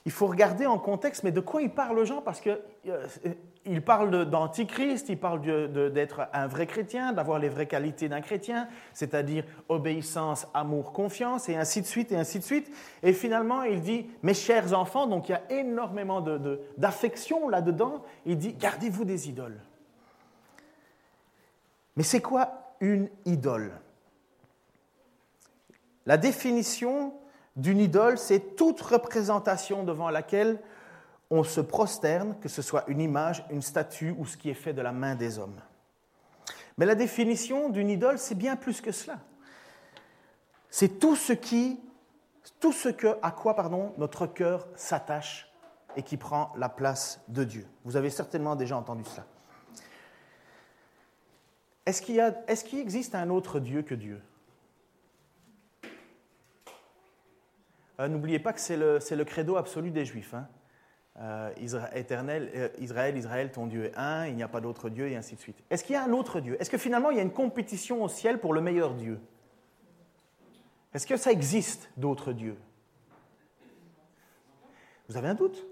[0.07, 2.59] il faut regarder en contexte, mais de quoi il parle Jean Parce qu'il
[2.89, 3.07] euh,
[3.83, 5.41] parle d'antichrist, il parle
[5.93, 11.57] d'être un vrai chrétien, d'avoir les vraies qualités d'un chrétien, c'est-à-dire obéissance, amour, confiance, et
[11.57, 12.71] ainsi de suite, et ainsi de suite.
[13.03, 16.23] Et finalement, il dit, mes chers enfants, donc il y a énormément
[16.77, 19.61] d'affection là-dedans, il dit, gardez-vous des idoles.
[21.97, 23.73] Mais c'est quoi une idole?
[26.05, 27.15] La définition
[27.57, 30.61] d'une idole, c'est toute représentation devant laquelle
[31.31, 34.73] on se prosterne, que ce soit une image, une statue ou ce qui est fait
[34.73, 35.61] de la main des hommes.
[36.79, 39.19] Mais la définition d'une idole, c'est bien plus que cela.
[40.71, 41.81] C'est tout ce qui,
[42.61, 45.51] tout ce que, à quoi pardon, notre cœur s'attache
[45.97, 47.67] et qui prend la place de Dieu.
[47.85, 49.27] Vous avez certainement déjà entendu cela.
[51.87, 54.21] Est-ce qu'il, est existe un autre Dieu que Dieu?
[58.01, 60.35] Euh, n'oubliez pas que c'est le, credo absolu des Juifs.
[60.35, 60.47] Hein.
[61.19, 61.51] Euh,
[61.95, 65.17] éternel, euh, Israël, Israël, ton Dieu est un, il n'y a pas d'autre Dieu, et
[65.17, 65.57] ainsi de suite.
[65.71, 66.61] Est-ce qu'il y a un autre Dieu?
[66.61, 69.19] Est-ce que finalement il y a une compétition au ciel pour le meilleur Dieu?
[70.93, 72.59] Est-ce que ça existe d'autres dieux?
[75.09, 75.67] Vous avez un doute?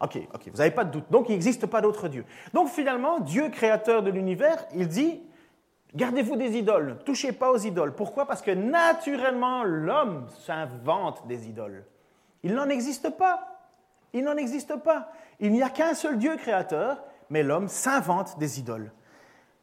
[0.00, 1.10] Ok, ok, vous n'avez pas de doute.
[1.10, 2.26] Donc il n'existe pas d'autres dieux.
[2.52, 5.22] Donc finalement, Dieu créateur de l'univers, il dit,
[5.94, 7.94] gardez-vous des idoles, ne touchez pas aux idoles.
[7.94, 8.26] Pourquoi?
[8.26, 11.86] Parce que naturellement, l'homme s'invente des idoles.
[12.42, 13.57] Il n'en existe pas.
[14.12, 15.12] Il n'en existe pas.
[15.40, 18.92] Il n'y a qu'un seul Dieu créateur, mais l'homme s'invente des idoles,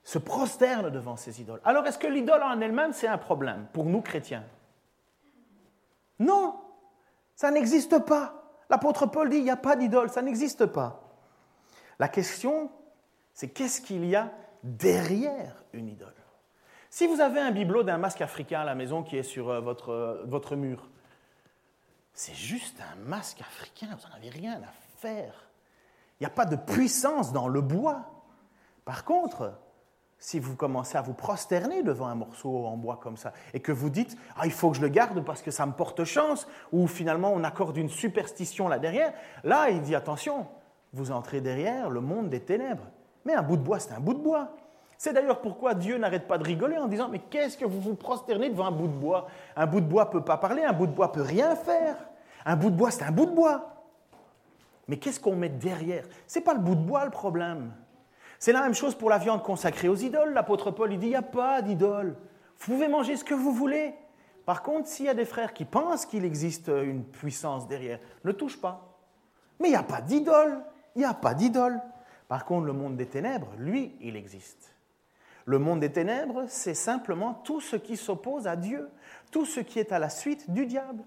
[0.04, 1.62] se prosterne devant ces idoles.
[1.66, 4.44] Alors est-ce que l'idole en elle-même, c'est un problème pour nous chrétiens?
[6.20, 6.56] Non,
[7.36, 8.44] ça n'existe pas.
[8.70, 11.02] L'apôtre Paul dit, il n'y a pas d'idole, ça n'existe pas.
[12.00, 12.72] La question,
[13.34, 14.32] c'est qu'est-ce qu'il y a
[14.64, 16.14] derrière une idole?
[16.90, 19.60] Si vous avez un bibelot d'un masque africain à la maison qui est sur euh,
[19.60, 20.90] votre, euh, votre mur,
[22.16, 25.50] c'est juste un masque africain, vous n'en avez rien à faire.
[26.20, 28.06] Il n'y a pas de puissance dans le bois.
[28.86, 29.54] Par contre,
[30.18, 33.74] si vous commencez à vous prosterner devant un morceau en bois comme ça et que
[33.74, 36.48] vous dites ah il faut que je le garde parce que ça me porte chance
[36.72, 40.48] ou finalement on accorde une superstition là derrière, là il dit attention,
[40.94, 42.86] vous entrez derrière le monde des ténèbres.
[43.26, 44.56] Mais un bout de bois, c'est un bout de bois.
[44.98, 47.96] C'est d'ailleurs pourquoi Dieu n'arrête pas de rigoler en disant mais qu'est-ce que vous vous
[47.96, 49.28] prosternez devant un bout de bois?
[49.56, 51.98] Un bout de bois peut pas parler, un bout de bois peut rien faire.
[52.46, 53.72] Un bout de bois, c'est un bout de bois.
[54.88, 56.06] Mais qu'est-ce qu'on met derrière?
[56.28, 57.74] C'est pas le bout de bois le problème.
[58.40, 60.34] C'est la même chose pour la viande consacrée aux idoles.
[60.34, 62.16] L'apôtre Paul il dit il n'y a pas d'idole.
[62.60, 63.94] Vous pouvez manger ce que vous voulez.
[64.46, 68.32] Par contre, s'il y a des frères qui pensent qu'il existe une puissance derrière, ne
[68.32, 68.96] touche pas.
[69.60, 70.62] Mais il n'y a pas d'idole.
[70.96, 71.82] Il n'y a pas d'idole.
[72.28, 74.75] Par contre, le monde des ténèbres, lui, il existe.
[75.46, 78.90] Le monde des ténèbres, c'est simplement tout ce qui s'oppose à Dieu,
[79.32, 81.04] tout ce qui est à la suite du diable.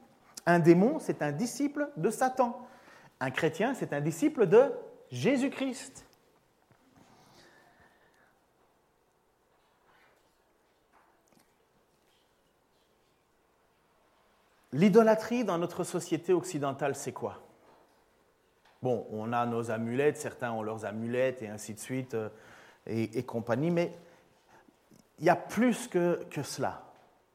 [0.47, 2.67] Un démon, c'est un disciple de Satan.
[3.21, 4.73] Un chrétien, c'est un disciple de
[5.11, 6.07] Jésus-Christ.
[14.73, 17.43] L'idolâtrie dans notre société occidentale, c'est quoi?
[18.83, 22.29] Bon, on a nos amulettes, certains ont leurs amulettes et ainsi de suite euh,
[22.87, 23.93] et, compagnie, mais
[25.19, 26.83] il y a plus que, que cela.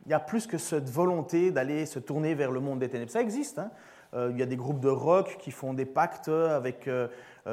[0.06, 3.12] Il y a plus que cette volonté d'aller se tourner vers le monde des ténèbres.
[3.12, 3.60] Ça existe.
[3.60, 3.72] Hein
[4.14, 7.08] euh, il y a des groupes de rock qui font des pactes avec euh,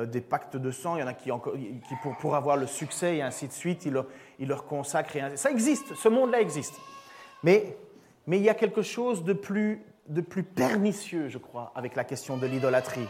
[0.07, 0.97] des pactes de sang.
[0.97, 3.87] Il y en a qui, qui pour, pour, avoir le succès et ainsi de suite,
[3.87, 4.07] ils leur,
[4.39, 5.17] ils leur consacrent.
[5.17, 5.95] Et ça existe.
[5.95, 6.75] Ce monde-là existe.
[7.43, 7.77] Mais
[8.27, 12.05] mais il y a quelque chose de plus, de plus pernicieux, je crois, avec la
[12.05, 13.09] question de l'idolâtrie.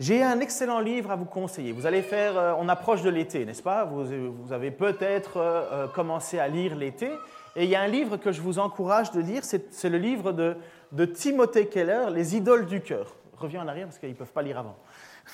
[0.00, 1.72] J'ai un excellent livre à vous conseiller.
[1.72, 3.84] Vous allez faire, euh, on approche de l'été, n'est-ce pas?
[3.84, 7.10] Vous, avez peut-être euh, euh, commencé à lire l'été.
[7.54, 10.32] Et il y a un livre que je vous encourage de lire, c'est le livre
[10.32, 10.56] de,
[10.92, 13.14] de Timothée Keller, Les idoles du cœur.
[13.36, 14.76] Reviens en arrière parce qu'ils ne peuvent pas lire avant.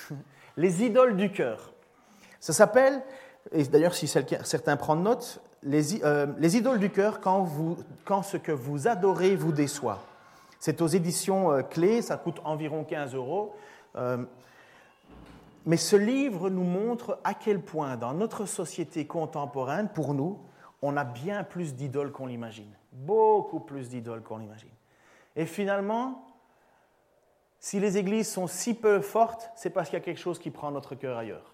[0.57, 1.71] Les idoles du cœur.
[2.39, 3.01] Ça s'appelle,
[3.51, 5.95] et d'ailleurs si certains prennent note, les,
[6.55, 9.99] idoles du cœur quand, ce que vous adorez vous déçoit.
[10.59, 13.55] C'est aux éditions euh, clés, ça coûte environ 15 euros.
[15.69, 20.39] Mais ce livre nous montre à quel point, dans notre société contemporaine, pour nous,
[20.81, 22.75] on a bien plus d'idoles qu'on l'imagine.
[22.91, 24.71] Beaucoup plus d'idoles qu'on l'imagine.
[25.35, 26.25] Et finalement,
[27.59, 30.49] si les églises sont si peu fortes, c'est parce qu'il y a quelque chose qui
[30.49, 31.53] prend notre cœur ailleurs.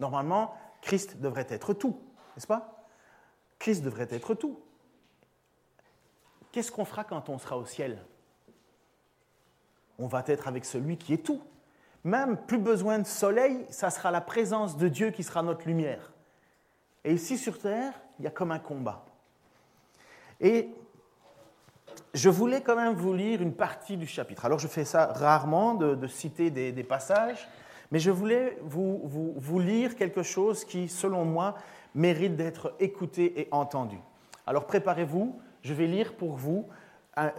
[0.00, 1.96] Normalement, Christ devrait être tout,
[2.34, 2.84] n'est-ce pas?
[3.60, 4.58] Christ devrait être tout.
[6.50, 8.04] Qu'est-ce qu'on fera quand on sera au ciel?
[10.00, 11.44] On va être avec celui qui est tout.
[12.04, 16.12] Même plus besoin de soleil, ça sera la présence de Dieu qui sera notre lumière.
[17.04, 19.04] Et ici sur terre, il y a comme un combat.
[20.40, 20.68] Et
[22.12, 24.44] je voulais quand même vous lire une partie du chapitre.
[24.44, 27.48] Alors je fais ça rarement, de, citer des, passages,
[27.90, 29.00] mais je voulais vous,
[29.36, 31.54] vous, lire quelque chose qui, selon moi,
[31.94, 33.98] mérite d'être écouté et entendu.
[34.46, 36.66] Alors préparez-vous, je vais lire pour vous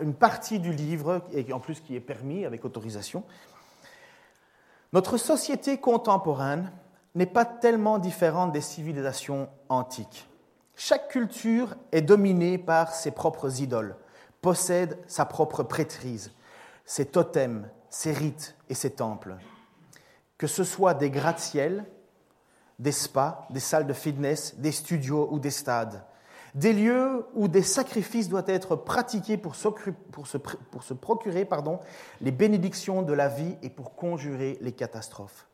[0.01, 3.23] une partie du livre, et en plus qui est permis avec autorisation.
[4.93, 6.71] Notre société contemporaine
[7.15, 10.27] n'est pas tellement différente des civilisations antiques.
[10.75, 13.95] Chaque culture est dominée par ses propres idoles,
[14.41, 16.31] possède sa propre prêtrise,
[16.85, 19.37] ses totems, ses rites et ses temples.
[20.37, 21.85] Que ce soit des gratte-ciels,
[22.77, 26.03] des spas, des salles de fitness, des studios ou des stades.
[26.55, 29.67] Des lieux où des sacrifices doivent être pratiqués pour se,
[30.81, 31.79] se procurer pardon,
[32.21, 35.47] les bénédictions de la vie et pour conjurer les catastrophes.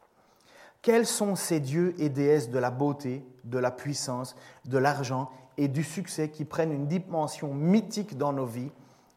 [0.83, 4.35] Quels sont ces dieux et déesses de la beauté, de la puissance,
[4.65, 8.71] de l'argent et du succès qui prennent une dimension mythique dans nos vies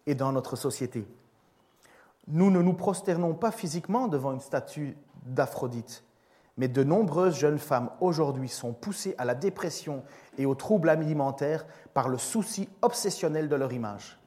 [0.06, 1.06] et dans notre société?
[2.28, 6.02] Nous ne nous prosternons pas physiquement devant une statue d'Aphrodite,
[6.56, 10.04] Mais de nombreuses jeunes femmes aujourd'hui sont poussées à la dépression
[10.38, 14.18] et aux troubles alimentaires par le souci obsessionnel de leur image.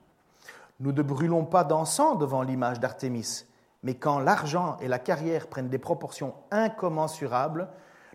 [0.79, 3.45] Nous ne brûlons pas d'encens devant l'image d'Artémis,
[3.83, 7.69] mais quand l'argent et la carrière prennent des proportions incommensurables,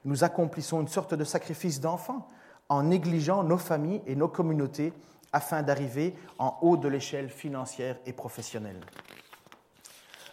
[0.04, 2.28] nous accomplissons une sorte de sacrifice d'enfant
[2.68, 4.92] en négligeant nos familles et nos communautés
[5.32, 8.80] afin d'arriver en haut de l'échelle financière et professionnelle.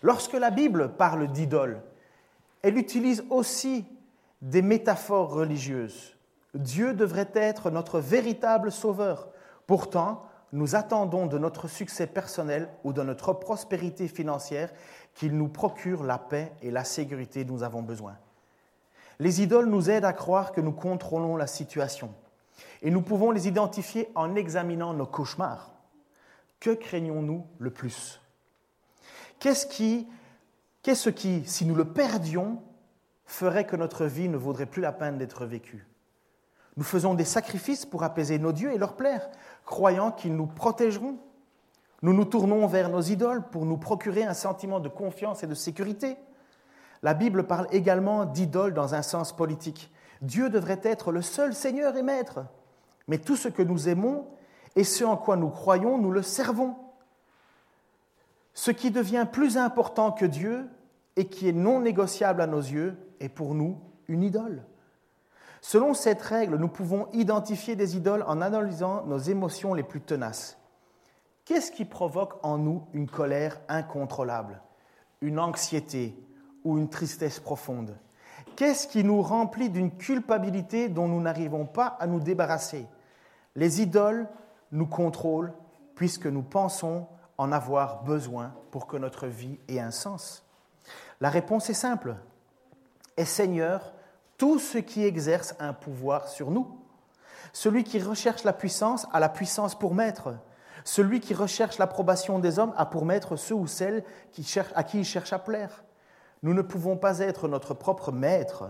[0.02, 1.82] Lorsque la Bible parle d'idole,
[2.62, 3.86] elle utilise aussi
[4.42, 6.16] des métaphores religieuses.
[6.54, 9.30] Dieu devrait être notre véritable sauveur.
[9.68, 14.72] Pourtant, nous attendons de notre succès personnel ou de notre prospérité financière
[15.14, 18.18] qu'il nous procure la paix et la sécurité dont nous avons besoin.
[19.20, 22.14] Les idoles nous aident à croire que nous contrôlons la situation.
[22.82, 25.72] Et nous pouvons les identifier en examinant nos cauchemars.
[26.60, 28.22] Que craignons-nous le plus?
[29.40, 30.08] Qu'est-ce qui,
[30.84, 32.62] qu'est-ce qui, si nous le perdions,
[33.26, 35.88] ferait que notre vie ne vaudrait plus la peine d'être vécue?
[36.78, 39.30] Nous faisons des sacrifices pour apaiser nos dieux et leur plaire,
[39.66, 41.18] croyant qu'ils nous protégeront.
[42.02, 45.56] Nous nous tournons vers nos idoles pour nous procurer un sentiment de confiance et de
[45.56, 46.18] sécurité.
[47.04, 49.92] La Bible parle également d'idoles dans un sens politique.
[50.22, 52.46] Dieu devrait être le seul Seigneur et Maître.
[53.08, 54.28] Mais tout ce que nous aimons
[54.76, 56.76] et ce en quoi nous croyons, nous le servons.
[58.60, 60.68] Ce qui devient plus important que Dieu
[61.16, 64.66] et qui est non négociable à nos yeux est pour nous une idole.
[65.62, 70.58] Selon cette règle, nous pouvons identifier des idoles en analysant nos émotions les plus tenaces.
[71.46, 74.62] Qu'est-ce qui provoque en nous une colère incontrôlable,
[75.22, 76.22] une anxiété
[76.66, 77.96] ou une tristesse profonde?
[78.58, 82.88] Qu'est-ce qui nous remplit d'une culpabilité dont nous n'arrivons pas à nous débarrasser?
[83.56, 84.28] Les idoles
[84.74, 85.54] nous contrôlent
[85.96, 87.08] puisque nous pensons
[87.40, 90.44] en avoir besoin pour que notre vie ait un sens.
[91.22, 92.18] La réponse est simple.
[93.16, 93.94] Est Seigneur
[94.38, 96.78] tout ce qui exerce un pouvoir sur nous.
[97.54, 100.36] Celui qui recherche la puissance a la puissance pour maître.
[100.84, 104.04] Celui qui recherche l'approbation des hommes a pour maître ceux ou celles
[104.76, 105.86] à qui il cherche à plaire.
[106.44, 108.70] Nous ne pouvons pas être notre propre maître.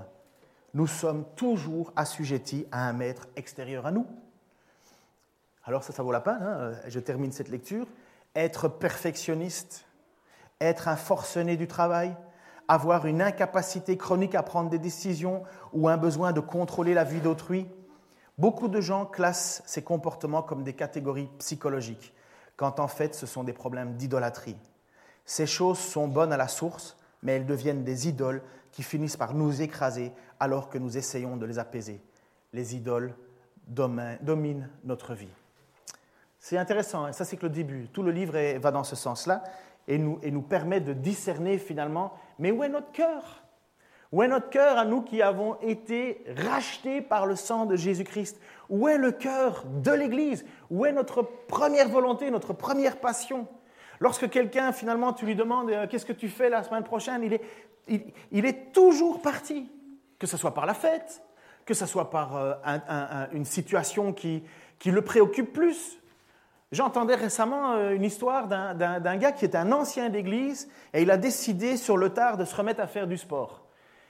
[0.76, 4.06] Nous sommes toujours assujettis à un maître extérieur à nous.
[5.64, 6.42] Alors ça, ça vaut la peine.
[6.42, 7.88] Hein Je termine cette lecture.
[8.40, 9.84] Être perfectionniste,
[10.62, 12.16] être un forcené du travail,
[12.70, 17.20] avoir une incapacité chronique à prendre des décisions ou un besoin de contrôler la vie
[17.20, 17.68] d'autrui.
[18.38, 22.14] Beaucoup de gens classent ces comportements comme des catégories psychologiques,
[22.56, 24.56] quand en fait ce sont des problèmes d'idolâtrie.
[25.26, 29.34] Ces choses sont bonnes à la source, mais elles deviennent des idoles qui finissent par
[29.34, 32.02] nous écraser alors que nous essayons de les apaiser.
[32.54, 33.14] Les idoles
[33.68, 35.28] dominent notre vie.
[36.40, 37.12] C'est intéressant, hein.
[37.12, 37.88] ça c'est que le début.
[37.92, 39.44] Tout le livre va dans ce sens-là
[39.88, 43.44] et nous, et nous permet de discerner finalement, mais où est notre cœur?
[44.12, 48.40] Où est notre cœur à nous qui avons été rachetés par le sang de Jésus-Christ?
[48.70, 50.46] Où est le cœur de l'Église?
[50.72, 53.48] Où est notre première volonté, notre première passion?
[54.00, 57.34] Lorsque quelqu'un, finalement, tu lui demandes euh, qu'est-ce que tu fais la semaine prochaine, il
[57.34, 57.42] est,
[58.32, 59.70] il, est toujours parti,
[60.18, 61.22] que ce soit par la fête,
[61.66, 62.54] que ce soit par euh,
[63.34, 64.44] une situation qui,
[64.80, 65.99] qui le préoccupe plus.
[66.72, 71.18] J'entendais récemment euh, une histoire d'un gars qui est un ancien d'église et il a
[71.18, 73.66] décidé sur le tard de se remettre à faire du sport.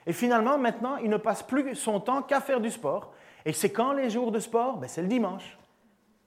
[0.06, 3.12] Et finalement, maintenant, il ne passe plus son temps qu'à faire du sport.
[3.44, 4.76] Et c'est quand les jours de sport?
[4.76, 5.56] Ben, C'est le dimanche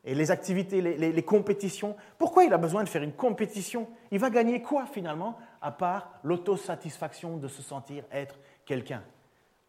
[0.06, 1.96] et les activités, les, compétitions.
[2.17, 3.88] Pourquoi il a besoin de faire une compétition?
[4.12, 9.02] Il va gagner quoi finalement, à part l'autosatisfaction de se sentir être quelqu'un?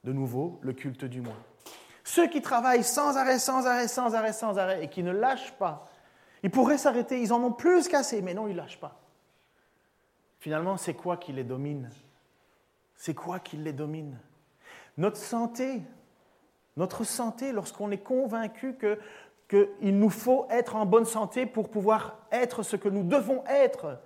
[0.03, 1.35] De nouveau, le culte du moi.
[2.03, 5.53] Ceux qui travaillent sans arrêt, sans arrêt, sans arrêt, sans arrêt, et qui ne lâchent
[5.53, 5.89] pas,
[6.45, 9.01] ils pourraient s'arrêter, ils en ont plus qu'assez, mais non, ils ne lâchent pas.
[10.41, 11.89] Finalement, c'est quoi qui les domine?
[12.97, 14.19] C'est quoi qui les domine?
[14.99, 15.81] Notre santé,
[16.77, 18.77] notre santé, lorsqu'on est convaincu
[19.49, 23.99] qu'il nous faut être en bonne santé pour pouvoir être ce que nous devons être.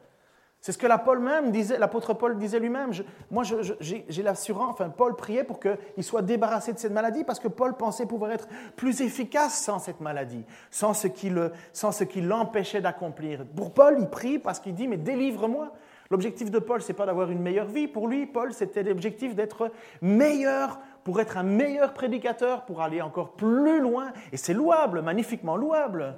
[0.61, 2.91] C'est ce que l'apôtre Paul disait lui-même.
[3.31, 3.45] moi,
[3.81, 7.77] j'ai l'assurance, enfin, Paul priait pour qu'il soit débarrassé de cette maladie parce que Paul
[7.77, 13.47] pensait pouvoir être plus efficace sans cette maladie, sans ce qui l'empêchait d'accomplir.
[13.55, 15.73] Pour Paul, il prie parce qu'il dit, mais délivre-moi.
[16.11, 17.87] L'objectif de Paul, c'est pas d'avoir une meilleure vie.
[17.87, 19.71] Pour lui, Paul, c'était l'objectif d'être
[20.01, 24.13] meilleur pour être un meilleur prédicateur, pour aller encore plus loin.
[24.33, 26.17] Et c'est louable, magnifiquement louable.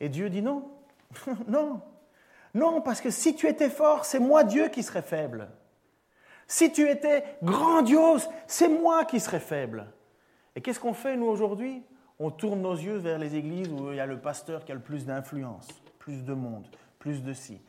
[0.00, 0.70] Et Dieu dit non,
[1.48, 1.80] non,
[2.54, 5.48] non, parce que si tu étais fort, c'est moi Dieu qui serais faible.
[6.46, 9.86] Si tu étais grandiose, c'est moi qui serais faible.
[10.56, 11.82] Et qu'est-ce qu'on fait, nous, aujourd'hui?
[12.18, 14.74] On tourne nos yeux vers les églises où il y a le pasteur qui a
[14.74, 15.68] le plus d'influence,
[15.98, 16.66] plus de monde,
[16.98, 17.60] plus de si.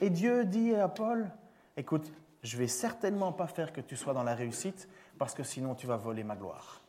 [0.00, 1.28] Et Dieu dit à Paul,
[1.76, 2.12] écoute,
[2.42, 5.86] je vais certainement pas faire que tu sois dans la réussite, parce que sinon tu
[5.86, 6.80] vas voler ma gloire.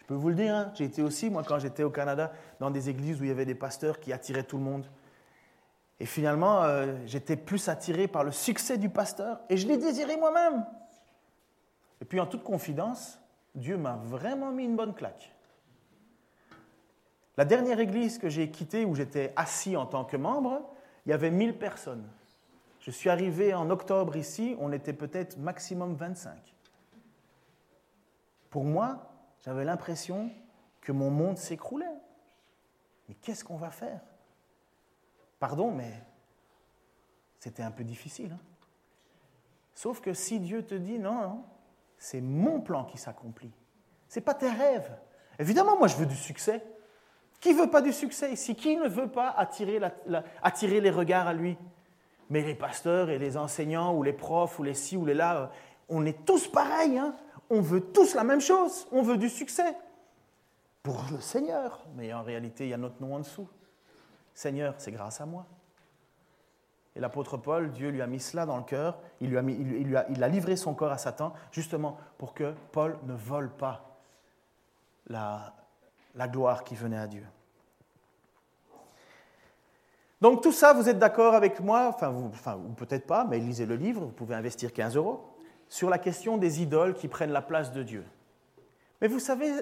[0.00, 2.30] Je peux vous le dire, hein, j'ai été aussi, moi, quand j'étais au Canada,
[2.60, 4.86] dans des églises où il y avait des pasteurs qui attiraient tout le monde.
[6.04, 10.18] Et finalement, euh, j'étais plus attiré par le succès du pasteur et je l'ai désiré
[10.18, 10.66] moi-même.
[12.02, 13.18] Et puis, en toute confidence,
[13.54, 15.34] Dieu m'a vraiment mis une bonne claque.
[17.38, 20.60] La dernière église que j'ai quittée, où j'étais assis en tant que membre,
[21.06, 22.06] il y avait 1000 personnes.
[22.80, 26.34] Je suis arrivé en octobre ici, on était peut-être maximum 25.
[28.50, 29.10] Pour moi,
[29.42, 30.30] j'avais l'impression
[30.82, 31.96] que mon monde s'écroulait.
[33.08, 34.02] Mais qu'est-ce qu'on va faire?
[35.44, 35.92] Pardon, mais
[37.38, 38.30] c'était un peu difficile.
[38.32, 38.40] Hein.
[39.74, 41.44] Sauf que si Dieu te dit non,
[41.98, 43.52] c'est mon plan qui s'accomplit.
[44.08, 44.90] Ce n'est pas tes rêves.
[45.38, 46.64] Évidemment, moi, je veux du succès.
[47.40, 48.32] Qui veut pas du succès?
[48.32, 49.78] Ici Qui ne veut pas attirer,
[50.42, 51.58] attirer, les regards à lui?
[52.30, 55.36] Mais les pasteurs et les enseignants ou les profs ou les ci ou les là,
[55.36, 55.46] euh,
[55.90, 56.96] on est tous pareils.
[56.96, 57.14] Hein
[57.50, 58.86] on veut tous la même chose.
[58.92, 59.76] On veut du succès.
[60.82, 61.84] Pour le Seigneur.
[61.96, 63.46] Mais en réalité, il y a notre nom en dessous.
[64.34, 65.46] Seigneur, c'est grâce à moi.
[66.96, 70.74] Et l'apôtre Paul, Dieu lui a mis cela dans le cœur, il, a livré son
[70.74, 73.98] corps à Satan, justement pour que Paul ne vole pas
[75.08, 75.54] la,
[76.14, 77.24] la gloire qui venait à Dieu.
[80.20, 83.38] Donc tout ça, vous êtes d'accord avec moi, enfin, vous, enfin ou peut-être pas, mais
[83.38, 85.36] lisez le livre, vous pouvez investir 15 euros,
[85.68, 88.04] sur la question des idoles qui prennent la place de Dieu.
[89.00, 89.52] Mais vous savez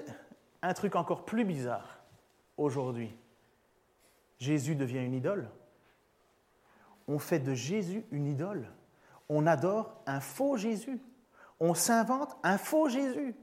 [0.61, 1.99] un truc encore plus bizarre
[2.57, 3.13] aujourd'hui
[4.43, 5.49] Jésus devient une idole.
[7.07, 8.67] On fait de Jésus une idole.
[9.29, 11.01] On adore un faux Jésus.
[11.59, 13.35] On s'invente un faux Jésus.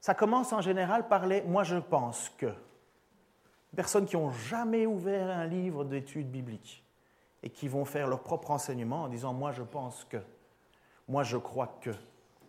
[0.00, 2.52] Ça commence en général par les moi je pense que.
[3.74, 6.84] Personnes qui n'ont jamais ouvert un livre d'études bibliques
[7.42, 10.18] et qui vont faire leur propre enseignement en disant moi je pense que.
[11.08, 11.90] Moi je crois que.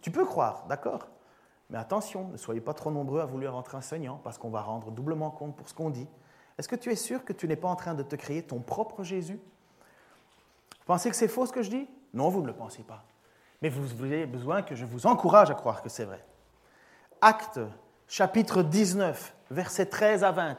[0.02, 1.08] Tu peux croire, d'accord?
[1.70, 4.90] Mais attention, ne soyez pas trop nombreux à vouloir être enseignant parce qu'on va rendre
[4.90, 6.08] doublement compte pour ce qu'on dit.
[6.58, 8.60] Est-ce que tu es sûr que tu n'es pas en train de te créer ton
[8.60, 9.40] propre Jésus?
[9.80, 11.88] Vous pensez que c'est faux ce que je dis?
[12.14, 13.04] Non, vous ne le pensez pas.
[13.62, 16.24] Mais vous avez besoin que je vous encourage à croire que c'est vrai.
[17.22, 17.60] Acte,
[18.08, 20.58] chapitre 19, versets 13 à 20.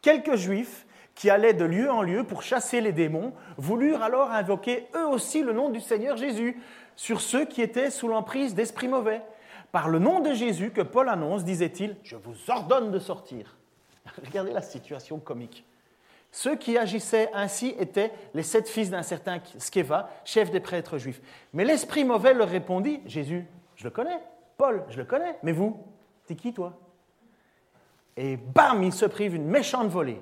[0.00, 4.88] Quelques juifs qui allaient de lieu en lieu pour chasser les démons voulurent alors invoquer
[4.96, 6.60] eux aussi le nom du Seigneur Jésus
[6.96, 9.22] sur ceux qui étaient sous l'emprise d'esprits mauvais.
[9.70, 13.56] Par le nom de Jésus que Paul annonce, disait-il, je vous ordonne de sortir.
[14.24, 15.64] Regardez la situation comique.
[16.30, 21.20] Ceux qui agissaient ainsi étaient les sept fils d'un certain Skeva, chef des prêtres juifs.
[21.52, 23.46] Mais l'esprit mauvais leur répondit Jésus,
[23.76, 24.18] je le connais.
[24.56, 25.36] Paul, je le connais.
[25.42, 25.78] Mais vous,
[26.26, 26.78] t'es qui toi?
[28.16, 30.20] Et bam, il se prive une méchante volée.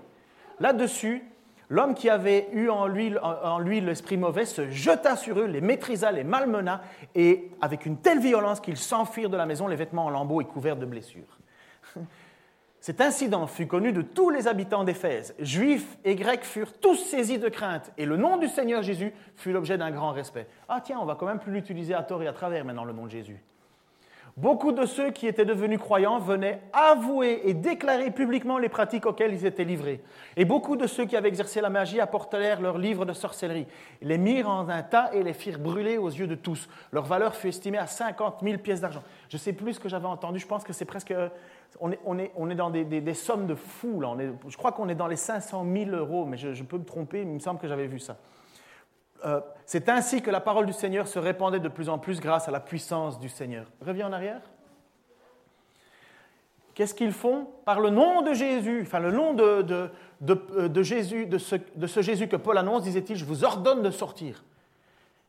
[0.59, 1.22] Là-dessus,
[1.68, 5.61] l'homme qui avait eu en lui, en lui l'esprit mauvais se jeta sur eux, les
[5.61, 6.83] maîtrisa, les malmena,
[7.14, 10.45] et avec une telle violence qu'ils s'enfuirent de la maison, les vêtements en lambeaux et
[10.45, 11.39] couverts de blessures.
[12.81, 15.35] Cet incident fut connu de tous les habitants d'Éphèse.
[15.39, 19.53] Juifs et Grecs furent tous saisis de crainte, et le nom du Seigneur Jésus fut
[19.53, 20.47] l'objet d'un grand respect.
[20.66, 22.95] Ah tiens, on va quand même plus l'utiliser à tort et à travers maintenant, le
[22.95, 23.43] nom de Jésus.
[24.37, 29.35] Beaucoup de ceux qui étaient devenus croyants venaient avouer et déclarer publiquement les pratiques auxquelles
[29.35, 30.01] ils étaient livrés.
[30.37, 33.66] Et beaucoup de ceux qui avaient exercé la magie apportèrent leurs livres de sorcellerie,
[34.01, 36.68] les mirent en un tas et les firent brûler aux yeux de tous.
[36.93, 39.03] Leur valeur fut estimée à 50 000 pièces d'argent.
[39.28, 41.12] Je sais plus ce que j'avais entendu, je pense que c'est presque
[41.79, 44.01] on est, dans des, sommes de fous.
[44.01, 44.14] Là.
[44.49, 47.29] je crois qu'on est dans les 500 000 euros, mais je, peux me tromper, il
[47.29, 48.16] me semble que j'avais vu ça.
[49.25, 52.49] Euh, c'est ainsi que la parole du Seigneur se répandait de plus en plus grâce
[52.49, 53.66] à la puissance du Seigneur.
[53.81, 54.41] Reviens en arrière.
[56.75, 59.91] Qu'est-ce qu'ils font Par le nom de Jésus, enfin le nom de,
[60.21, 63.91] de Jésus, de ce, de ce Jésus que Paul annonce, disait-il, je vous ordonne de
[63.91, 64.43] sortir.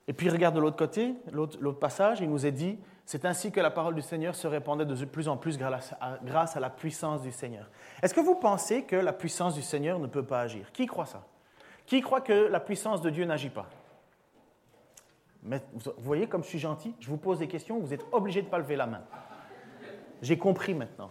[0.08, 3.60] Et puis regarde de l'autre côté, l'autre passage, il nous est dit, c'est ainsi que
[3.60, 7.32] la parole du Seigneur se répandait de plus en plus grâce à, la puissance du
[7.32, 7.70] Seigneur.
[8.02, 10.72] Est-ce que vous pensez que la puissance du Seigneur ne peut pas agir?
[10.72, 11.24] Qui croit ça?
[11.86, 13.68] Qui croit que la puissance de Dieu n'agit pas?
[15.44, 16.96] Vous voyez comme je suis gentil?
[17.00, 19.02] Je vous pose des questions, vous êtes obligé de ne pas lever la main.
[20.22, 21.10] J'ai compris maintenant.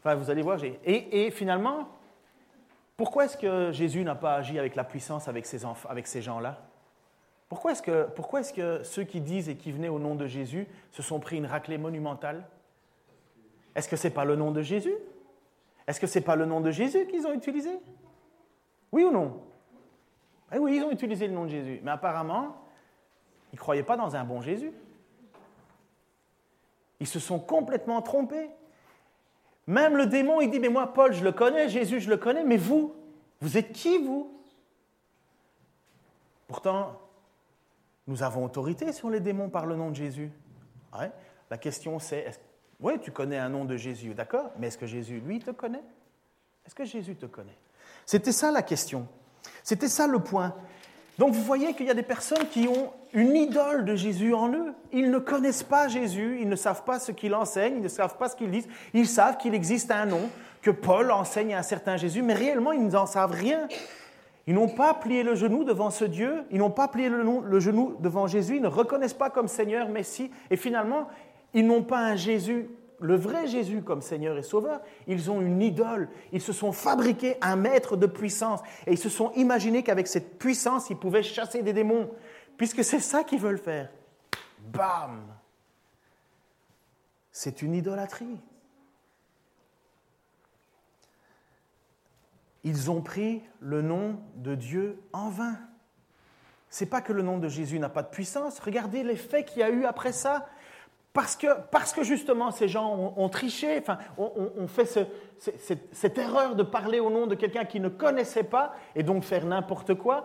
[0.00, 0.58] Enfin, vous allez voir.
[0.84, 1.88] Et, finalement,
[2.96, 6.71] pourquoi est-ce que Jésus n'a pas agi avec la puissance avec ces gens-là?
[7.52, 11.20] Pourquoi est-ce que, ceux qui disent et qui venaient au nom de Jésus se sont
[11.20, 12.46] pris une raclée monumentale?
[13.74, 14.94] Est-ce que ce n'est pas le nom de Jésus?
[15.86, 17.78] Est-ce que ce n'est pas le nom de Jésus qu'ils ont utilisé?
[18.90, 19.42] Oui ou non?
[20.50, 21.80] Eh Oui, ils ont utilisé le nom de Jésus.
[21.82, 22.56] Mais apparemment,
[23.52, 24.72] ils ne croyaient pas dans un bon Jésus.
[27.00, 28.48] Ils se sont complètement trompés.
[29.66, 32.44] Même le démon, il dit, mais moi, Paul, je le connais, Jésus, je le connais,
[32.44, 32.94] mais vous,
[33.42, 34.32] vous êtes qui, vous?
[36.48, 36.98] Pourtant,
[38.06, 40.30] nous avons autorité sur les démons par le nom de Jésus.
[41.50, 42.30] La question c'est,
[42.80, 45.82] oui, tu connais un nom de Jésus, d'accord, mais est-ce que Jésus, lui, te connaît?
[46.66, 47.56] Est-ce que Jésus te connaît?
[48.06, 49.06] C'était ça la question.
[49.62, 50.54] C'était ça le point.
[51.18, 54.52] Donc vous voyez qu'il y a des personnes qui ont une idole de Jésus en
[54.52, 54.72] eux.
[54.92, 58.16] Ils ne connaissent pas Jésus, ils ne savent pas ce qu'il enseigne, ils ne savent
[58.16, 58.66] pas ce qu'il dit.
[58.94, 60.30] Ils savent qu'il existe un nom,
[60.62, 63.68] que Paul enseigne à un certain Jésus, mais réellement ils n'en savent rien.
[64.46, 67.96] Ils n'ont pas plié le genou devant ce Dieu, ils n'ont pas plié le, genou
[68.00, 71.08] devant Jésus, ils ne reconnaissent pas comme Seigneur, Messie, et finalement,
[71.54, 72.68] ils n'ont pas un Jésus,
[73.00, 77.36] le vrai Jésus comme Seigneur et Sauveur, ils ont une idole, ils se sont fabriqués
[77.40, 81.62] un maître de puissance, et ils se sont imaginés qu'avec cette puissance, ils pouvaient chasser
[81.62, 82.10] des démons,
[82.56, 83.90] puisque c'est ça qu'ils veulent faire.
[84.58, 85.22] Bam!
[87.30, 88.38] C'est une idolâtrie.
[92.64, 95.56] Ils ont pris le nom de Dieu en vain.
[96.68, 98.58] C'est pas que le nom de Jésus n'a pas de puissance.
[98.60, 100.46] Regardez l'effet qu'il y a eu après ça.
[101.12, 107.10] Parce que, justement ces gens ont, triché, enfin, ont, fait cette, erreur de parler au
[107.10, 110.24] nom de quelqu'un qu'ils ne connaissaient pas et donc faire n'importe quoi,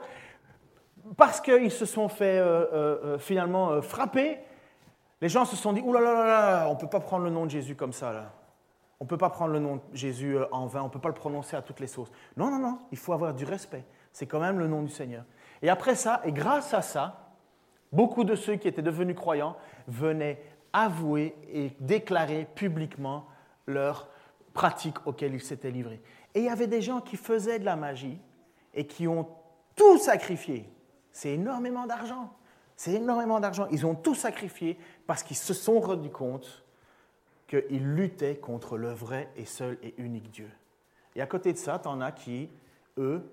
[1.17, 4.37] parce qu'ils se sont fait euh, euh, euh, finalement frapper,
[5.19, 7.25] les gens se sont dit, Ouh là là là là, on ne peut pas prendre
[7.25, 8.31] le nom de Jésus comme ça.
[8.99, 10.99] On ne peut pas prendre le nom de Jésus euh, en vain, on ne peut
[10.99, 12.11] pas le prononcer à toutes les sauces.
[12.35, 13.85] Non, non, non, il faut avoir du respect.
[14.11, 15.23] C'est quand même le nom du Seigneur.
[15.61, 17.33] Et après ça, et grâce à ça,
[17.91, 19.55] beaucoup de ceux qui étaient devenus croyants
[19.87, 20.41] venaient
[20.73, 23.27] avouer et déclarer publiquement
[23.67, 24.09] leurs
[24.53, 26.01] pratiques auxquelles ils s'étaient livrés.
[26.33, 28.19] Et il y avait des gens qui faisaient de la magie
[28.73, 29.27] et qui ont
[29.75, 30.69] tout sacrifié.
[31.11, 32.33] C'est énormément d'argent.
[32.75, 33.67] C'est énormément d'argent.
[33.71, 34.77] Ils ont tout sacrifié
[35.07, 36.63] parce qu'ils se sont rendus compte
[37.47, 40.49] qu'ils luttaient contre le vrai et seul et unique Dieu.
[41.15, 42.49] Et à côté de ça, tu en as qui,
[42.97, 43.23] eux,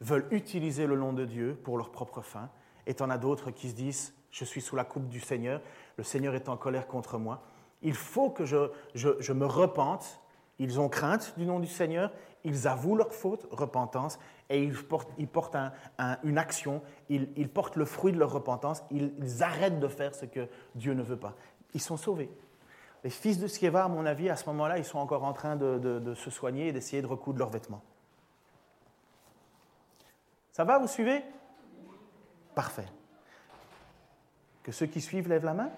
[0.00, 2.50] veulent utiliser le nom de Dieu pour leur propre fin,
[2.86, 5.60] et tu en as d'autres qui se disent, je suis sous la coupe du Seigneur,
[5.96, 7.42] le Seigneur est en colère contre moi,
[7.82, 10.20] il faut que je, me repente,
[10.58, 12.12] ils ont crainte du nom du Seigneur,
[12.44, 14.18] ils avouent leur faute, repentance,
[14.50, 15.10] et ils portent,
[16.22, 20.48] une action, ils, portent le fruit de leur repentance, ils arrêtent de faire ce que
[20.74, 21.34] Dieu ne veut pas.
[21.74, 22.30] Ils sont sauvés.
[23.04, 25.56] Les fils de Skeva, à mon avis, à ce moment-là, ils sont encore en train
[25.56, 27.82] de, se soigner et d'essayer de recoudre leurs vêtements.
[30.52, 31.24] Ça va, vous suivez?
[32.54, 32.86] Parfait.
[34.62, 35.70] Que ceux qui suivent lèvent la main?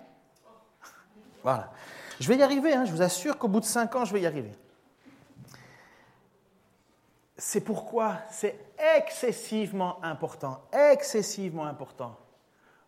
[1.42, 1.72] Voilà.
[2.20, 4.20] Je vais y arriver, hein, je vous assure qu'au bout de cinq ans, je vais
[4.20, 4.52] y arriver.
[7.36, 8.58] C'est pourquoi c'est
[8.96, 12.16] excessivement important, excessivement important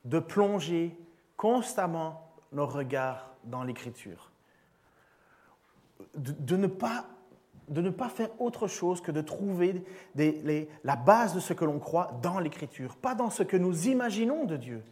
[0.04, 0.96] de plonger
[1.36, 2.25] constamment
[2.56, 4.30] nos regards dans l'Écriture.
[6.14, 7.04] De, ne pas,
[7.68, 9.84] de ne pas faire autre chose que de trouver
[10.82, 14.44] la base de ce que l'on croit dans l'Écriture, pas dans ce que nous imaginons
[14.44, 14.82] de Dieu.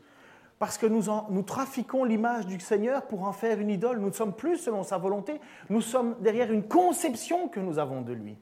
[0.59, 3.99] Parce que nous, nous trafiquons l'image du Seigneur pour en faire une idole.
[3.99, 8.03] Nous ne sommes plus selon sa volonté, nous sommes derrière une conception que nous avons
[8.03, 8.37] de lui.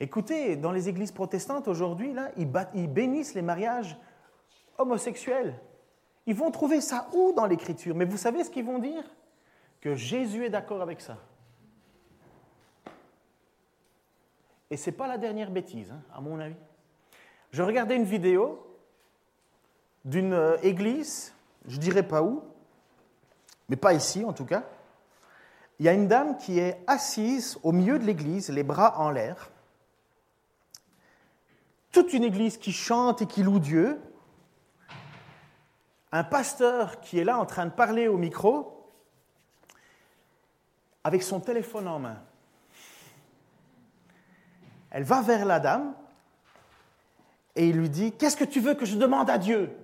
[0.00, 3.98] Écoutez, dans les églises protestantes aujourd'hui, ils bénissent les mariages
[4.78, 5.54] homosexuels.
[6.26, 7.94] Ils vont trouver ça où dans l'Écriture?
[7.94, 9.04] Mais vous savez ce qu'ils vont dire?
[9.80, 11.18] Que Jésus est d'accord avec ça.
[14.70, 16.56] Et ce n'est pas la dernière bêtise, hein, à mon avis.
[17.52, 18.66] Je regardais une vidéo
[20.04, 21.34] d'une euh, église,
[21.66, 22.42] je ne dirais pas où,
[23.68, 24.64] mais pas ici en tout cas.
[25.78, 29.10] Il y a une dame qui est assise au milieu de l'église, les bras en
[29.10, 29.50] l'air.
[31.92, 34.00] Toute une église qui chante et qui loue Dieu,
[36.14, 38.88] un pasteur qui est là en train de parler au micro
[41.02, 42.22] avec son téléphone en main.
[44.92, 45.92] Elle va vers la dame
[47.56, 49.76] et il lui dit Qu'est-ce que tu veux que je demande à Dieu?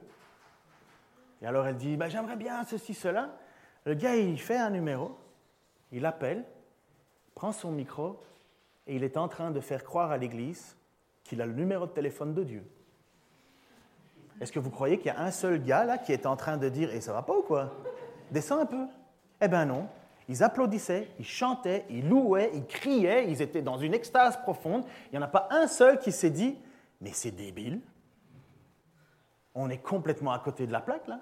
[1.43, 3.37] Et alors elle dit bah, J'aimerais bien ceci, cela.
[3.85, 5.19] Le gars, il fait un numéro,
[5.91, 6.45] il appelle,
[7.35, 8.23] prend son micro
[8.87, 10.77] et il est en train de faire croire à l'Église
[11.25, 12.65] qu'il a le numéro de téléphone de Dieu.
[14.41, 16.57] Est-ce que vous croyez qu'il y a un seul gars là qui est en train
[16.57, 17.73] de dire Et ça va pas ou quoi?
[18.31, 18.87] Descends un peu.
[19.41, 19.87] Eh bien non.
[20.29, 24.85] Ils applaudissaient, ils chantaient, ils louaient, ils criaient, ils étaient dans une extase profonde.
[25.07, 26.57] Il n'y en a pas un seul qui s'est dit
[27.01, 27.81] Mais c'est débile.
[29.55, 31.21] On est complètement à côté de la plaque là.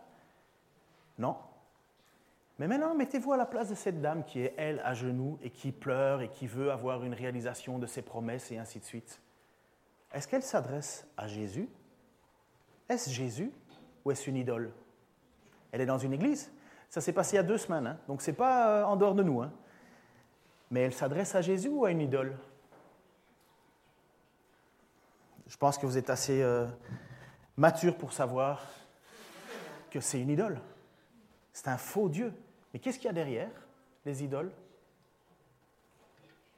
[1.18, 1.36] Non.
[2.58, 5.50] Mais maintenant, mettez-vous à la place de cette dame qui est, elle, à genoux et
[5.50, 9.20] qui pleure et qui veut avoir une réalisation de ses promesses et ainsi de suite.
[10.12, 11.68] Est-ce qu'elle s'adresse à Jésus?
[12.88, 13.50] Est-ce Jésus
[14.04, 14.72] ou est-ce une idole?
[15.72, 16.50] Elle est dans une église.
[16.88, 17.98] Ça s'est passé il y a deux semaines, hein.
[18.08, 19.42] donc ce n'est pas euh, en dehors de nous.
[19.42, 19.52] Hein.
[20.70, 22.36] Mais elle s'adresse à Jésus ou à une idole?
[25.46, 26.66] Je pense que vous êtes assez euh,
[27.56, 28.62] mature pour savoir
[29.90, 30.60] que c'est une idole.
[31.52, 32.32] C'est un faux Dieu.
[32.72, 33.50] Mais qu'est-ce qu'il y a derrière
[34.04, 34.52] les idoles?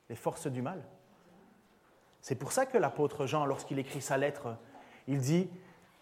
[0.09, 0.83] Les forces du mal.
[2.21, 4.57] C'est pour ça que l'apôtre Jean, lorsqu'il écrit sa lettre,
[5.07, 5.49] il dit,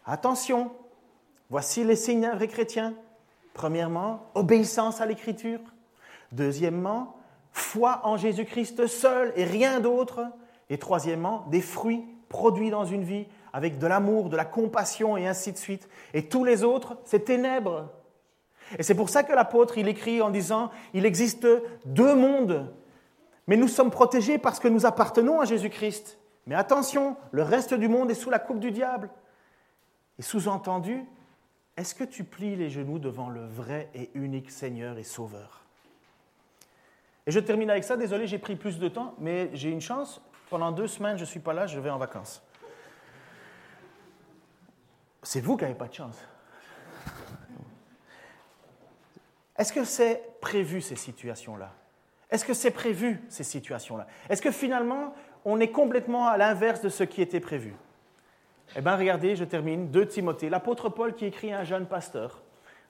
[0.09, 0.73] attention,
[1.51, 2.95] voici les signes d'un vrai chrétien.
[3.55, 5.61] Premièrement, obéissance à l'écriture.
[6.33, 7.17] Deuxièmement,
[7.53, 10.27] foi en Jésus-Christ seul et rien d'autre.
[10.71, 15.27] Et troisièmement, des fruits produits dans une vie avec de l'amour, de la compassion et
[15.27, 15.89] ainsi de suite.
[16.15, 17.89] Et tous les autres, c'est ténèbres.
[18.79, 21.47] Et c'est pour ça que l'apôtre, il écrit en disant, il existe
[21.87, 22.71] deux mondes,
[23.47, 26.19] mais nous sommes protégés parce que nous appartenons à Jésus-Christ.
[26.47, 29.11] Mais attention, le reste du monde est sous la coupe du diable.
[30.19, 31.05] Et sous-entendu,
[31.77, 35.65] est-ce que tu plies les genoux devant le vrai et unique Seigneur et Sauveur?
[37.27, 40.21] Et je termine avec ça, désolé, j'ai pris plus de temps, mais j'ai une chance.
[40.51, 42.43] Pendant deux semaines, je ne suis pas là, je vais en vacances.
[45.23, 46.17] C'est vous qui n'avez pas de chance.
[49.59, 51.73] Est-ce que c'est prévu ces situations-là?
[52.31, 54.07] Est-ce que c'est prévu ces situations-là?
[54.29, 55.15] Est-ce que finalement
[55.45, 57.75] on est complètement à l'inverse de ce qui était prévu?
[58.77, 62.43] Eh bien regardez, je termine, 2 Timothée, l'apôtre Paul qui écrit à un jeune pasteur,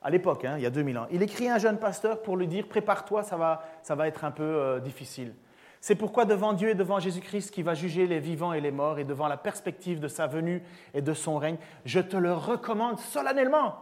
[0.02, 2.36] à l'époque, hein, il y a 2000 ans, il écrit à un jeune pasteur pour
[2.36, 5.34] lui dire prépare-toi, ça va, ça va être un peu euh, difficile.
[5.80, 8.98] C'est pourquoi devant Dieu et devant Jésus-Christ qui va juger les vivants et les morts
[8.98, 10.62] et devant la perspective de sa venue
[10.92, 13.76] et de son règne, je te le recommande solennellement.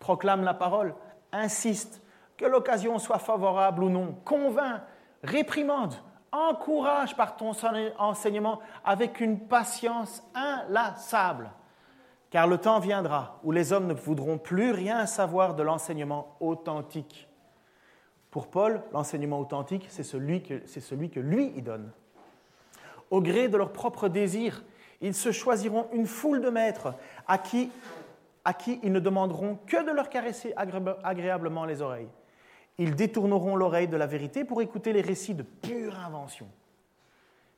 [0.00, 0.94] Proclame la parole,
[1.30, 2.02] insiste,
[2.36, 4.80] que l'occasion soit favorable ou non, convainc,
[5.22, 5.94] réprimande,
[6.32, 7.52] encourage par ton
[7.98, 11.50] enseignement avec une patience inlassable.
[12.30, 17.28] Car le temps viendra où les hommes ne voudront plus rien savoir de l'enseignement authentique
[18.32, 21.92] pour Paul, l'enseignement authentique, c'est celui, que, lui y donne.
[23.10, 24.64] Au gré de leurs propres désirs,
[25.02, 26.94] ils se choisiront une foule de maîtres
[27.28, 27.70] à qui
[28.82, 32.08] ils ne demanderont que de leur caresser agréablement les oreilles.
[32.78, 36.48] Ils détourneront l'oreille de la vérité pour écouter les récits de pure invention.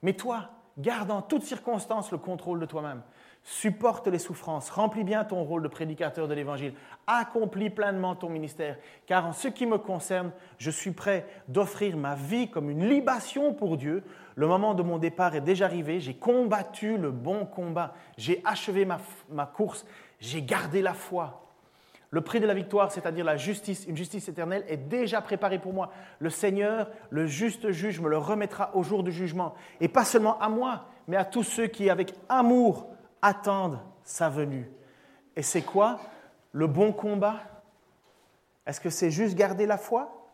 [0.03, 3.03] Mais toi, garde en toutes circonstances le contrôle de toi-même.
[3.43, 6.73] Supporte les souffrances, remplis bien ton rôle de prédicateur de l'Évangile,
[7.07, 12.15] accomplis pleinement ton ministère, car en ce qui me concerne, je suis prêt d'offrir ma
[12.15, 14.03] vie comme une libation pour Dieu.
[14.35, 18.87] Le moment de mon départ est déjà arrivé, j'ai combattu le bon combat, j'ai achevé
[18.87, 18.99] ma,
[19.29, 19.85] ma course,
[20.21, 21.44] j'ai gardé la foi.
[22.15, 25.73] Le prix de la victoire, c'est-à-dire la justice, une justice éternelle, est déjà préparé pour
[25.73, 25.91] moi.
[26.21, 29.57] Le Seigneur, le juste juge, me le remettra au jour du jugement.
[29.81, 32.87] Et pas seulement à moi, mais à tous ceux qui, avec amour,
[33.21, 34.71] attendent sa venue.
[35.35, 35.99] Et c'est quoi
[36.53, 37.41] le bon combat?
[38.65, 40.31] Est-ce que c'est juste garder la foi?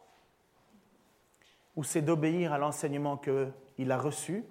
[1.76, 4.44] Ou c'est d'obéir à l'enseignement qu'il a reçu,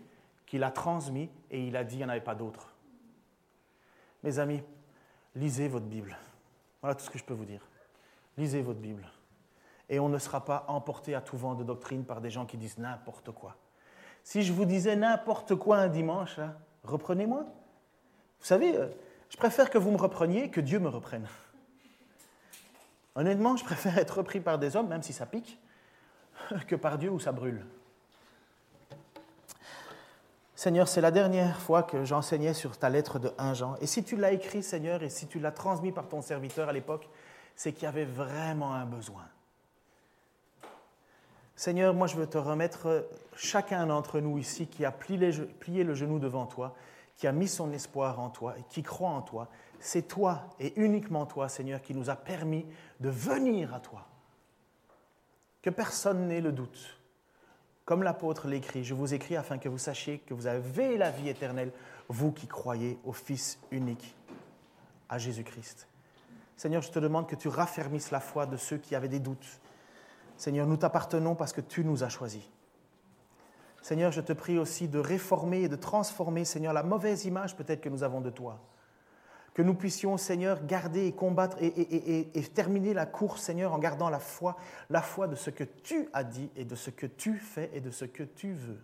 [0.47, 2.73] qu'il a transmis et il a dit qu'il n'y en avait pas d'autre?
[4.23, 4.63] Mes amis,
[5.35, 6.17] lisez votre Bible.
[6.81, 7.61] Voilà tout ce que je peux vous dire.
[8.37, 9.09] Lisez votre Bible.
[9.89, 12.57] Et on ne sera pas emporté à tout vent de doctrine par des gens qui
[12.57, 13.55] disent n'importe quoi.
[14.23, 16.39] Si je vous disais n'importe quoi un dimanche,
[16.83, 17.45] reprenez-moi.
[18.39, 18.87] Vous savez, euh,
[19.29, 21.27] je préfère que vous me repreniez que Dieu me reprenne.
[23.15, 25.59] Honnêtement, je préfère être repris par des hommes, même si ça pique,
[26.67, 27.65] que par Dieu où ça brûle.
[30.59, 33.75] Seigneur, c'est la dernière fois que j'enseignais sur ta lettre de 1 Jean.
[33.79, 36.73] Et si tu l'as écrit, Seigneur, et si tu l'as transmis par ton serviteur à
[36.73, 37.07] l'époque,
[37.55, 39.23] c'est qu'il y avait vraiment un besoin.
[41.55, 43.07] Seigneur, moi je veux te remettre
[43.37, 46.75] chacun d'entre nous ici qui a plié le genou devant toi
[47.15, 49.47] qui a mis son espoir en toi et qui croit en toi.
[49.79, 52.65] C'est toi et uniquement toi, Seigneur, qui nous a permis
[52.99, 54.07] de venir à toi.
[55.61, 56.98] Que personne n'ait le doute.
[57.89, 61.27] Comme l'apôtre l'écrit, je vous écris afin que vous sachiez que vous avez la vie
[61.27, 61.71] éternelle,
[62.07, 64.15] vous qui croyez au Fils unique,
[65.09, 65.87] à Jésus-Christ.
[66.55, 69.59] Seigneur, je te demande que tu raffermisses la foi de ceux qui avaient des doutes.
[70.37, 72.43] Seigneur, nous t'appartenons parce que tu nous as choisis.
[73.81, 77.81] Seigneur, je te prie aussi de réformer et de transformer, Seigneur, la mauvaise image peut-être
[77.81, 78.59] que nous avons de toi.
[79.59, 84.21] Que nous puissions, Seigneur, garder et combattre et, terminer la course, Seigneur, en gardant la
[84.21, 84.55] foi,
[84.89, 87.81] la foi de ce que tu as dit et de ce que tu fais et
[87.81, 88.79] de ce que tu veux.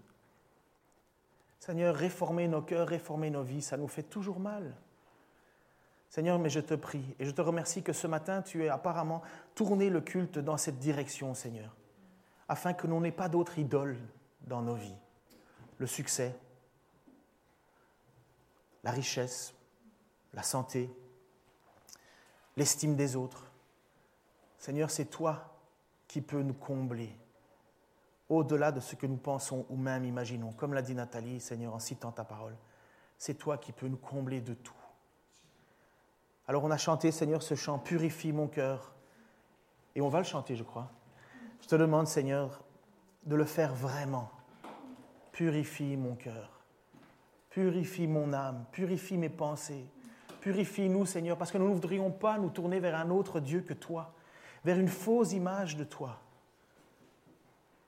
[1.61, 4.75] Seigneur, réformer nos cœurs, réformer nos vies, ça nous fait toujours mal.
[6.09, 9.21] Seigneur, mais je te prie et je te remercie que ce matin, tu aies apparemment
[9.55, 11.73] tourné le culte dans cette direction, Seigneur,
[12.49, 13.97] afin que l'on n'ait pas d'autre idole
[14.41, 14.97] dans nos vies.
[15.77, 16.35] Le succès,
[18.83, 19.54] la richesse,
[20.35, 20.89] la santé,
[22.57, 23.51] l'estime des autres.
[24.57, 25.57] Seigneur, c'est toi
[26.07, 27.17] qui peux nous combler
[28.29, 30.51] au-delà de ce que nous pensons ou même imaginons.
[30.51, 32.55] Comme l'a dit Nathalie, Seigneur, en citant ta parole,
[33.17, 34.73] c'est toi qui peux nous combler de tout.
[36.47, 38.93] Alors on a chanté, Seigneur, ce chant, Purifie mon cœur.
[39.95, 40.91] Et on va le chanter, je crois.
[41.61, 42.61] Je te demande, Seigneur,
[43.23, 44.29] de le faire vraiment.
[45.31, 46.61] Purifie mon cœur.
[47.49, 48.65] Purifie mon âme.
[48.71, 49.87] Purifie mes pensées.
[50.45, 53.73] Purifie-nous, Seigneur, parce que nous ne voudrions pas nous tourner vers un autre Dieu que
[53.73, 54.13] toi,
[54.63, 56.19] vers une fausse image de toi.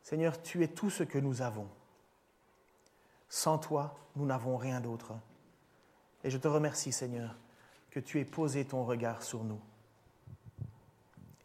[0.02, 1.68] Seigneur, tu es tout ce que nous avons.
[3.30, 5.14] Sans toi, nous n'avons rien d'autre.
[6.24, 7.36] Et je te remercie, Seigneur,
[7.92, 9.62] que tu aies posé ton regard sur nous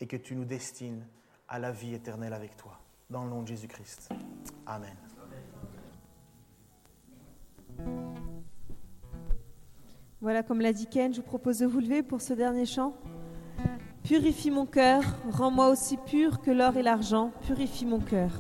[0.01, 1.07] et que tu nous destines
[1.47, 2.81] à la vie éternelle avec toi.
[3.11, 4.09] Dans le nom de Jésus-Christ.
[4.65, 4.97] Amen.
[10.23, 12.95] Voilà, comme l'a dit Ken, je vous propose de vous lever pour ce dernier chant.
[14.05, 15.03] Purifie mon cœur,
[15.33, 18.31] rends-moi aussi pur que l'or et l'argent, purifie mon cœur.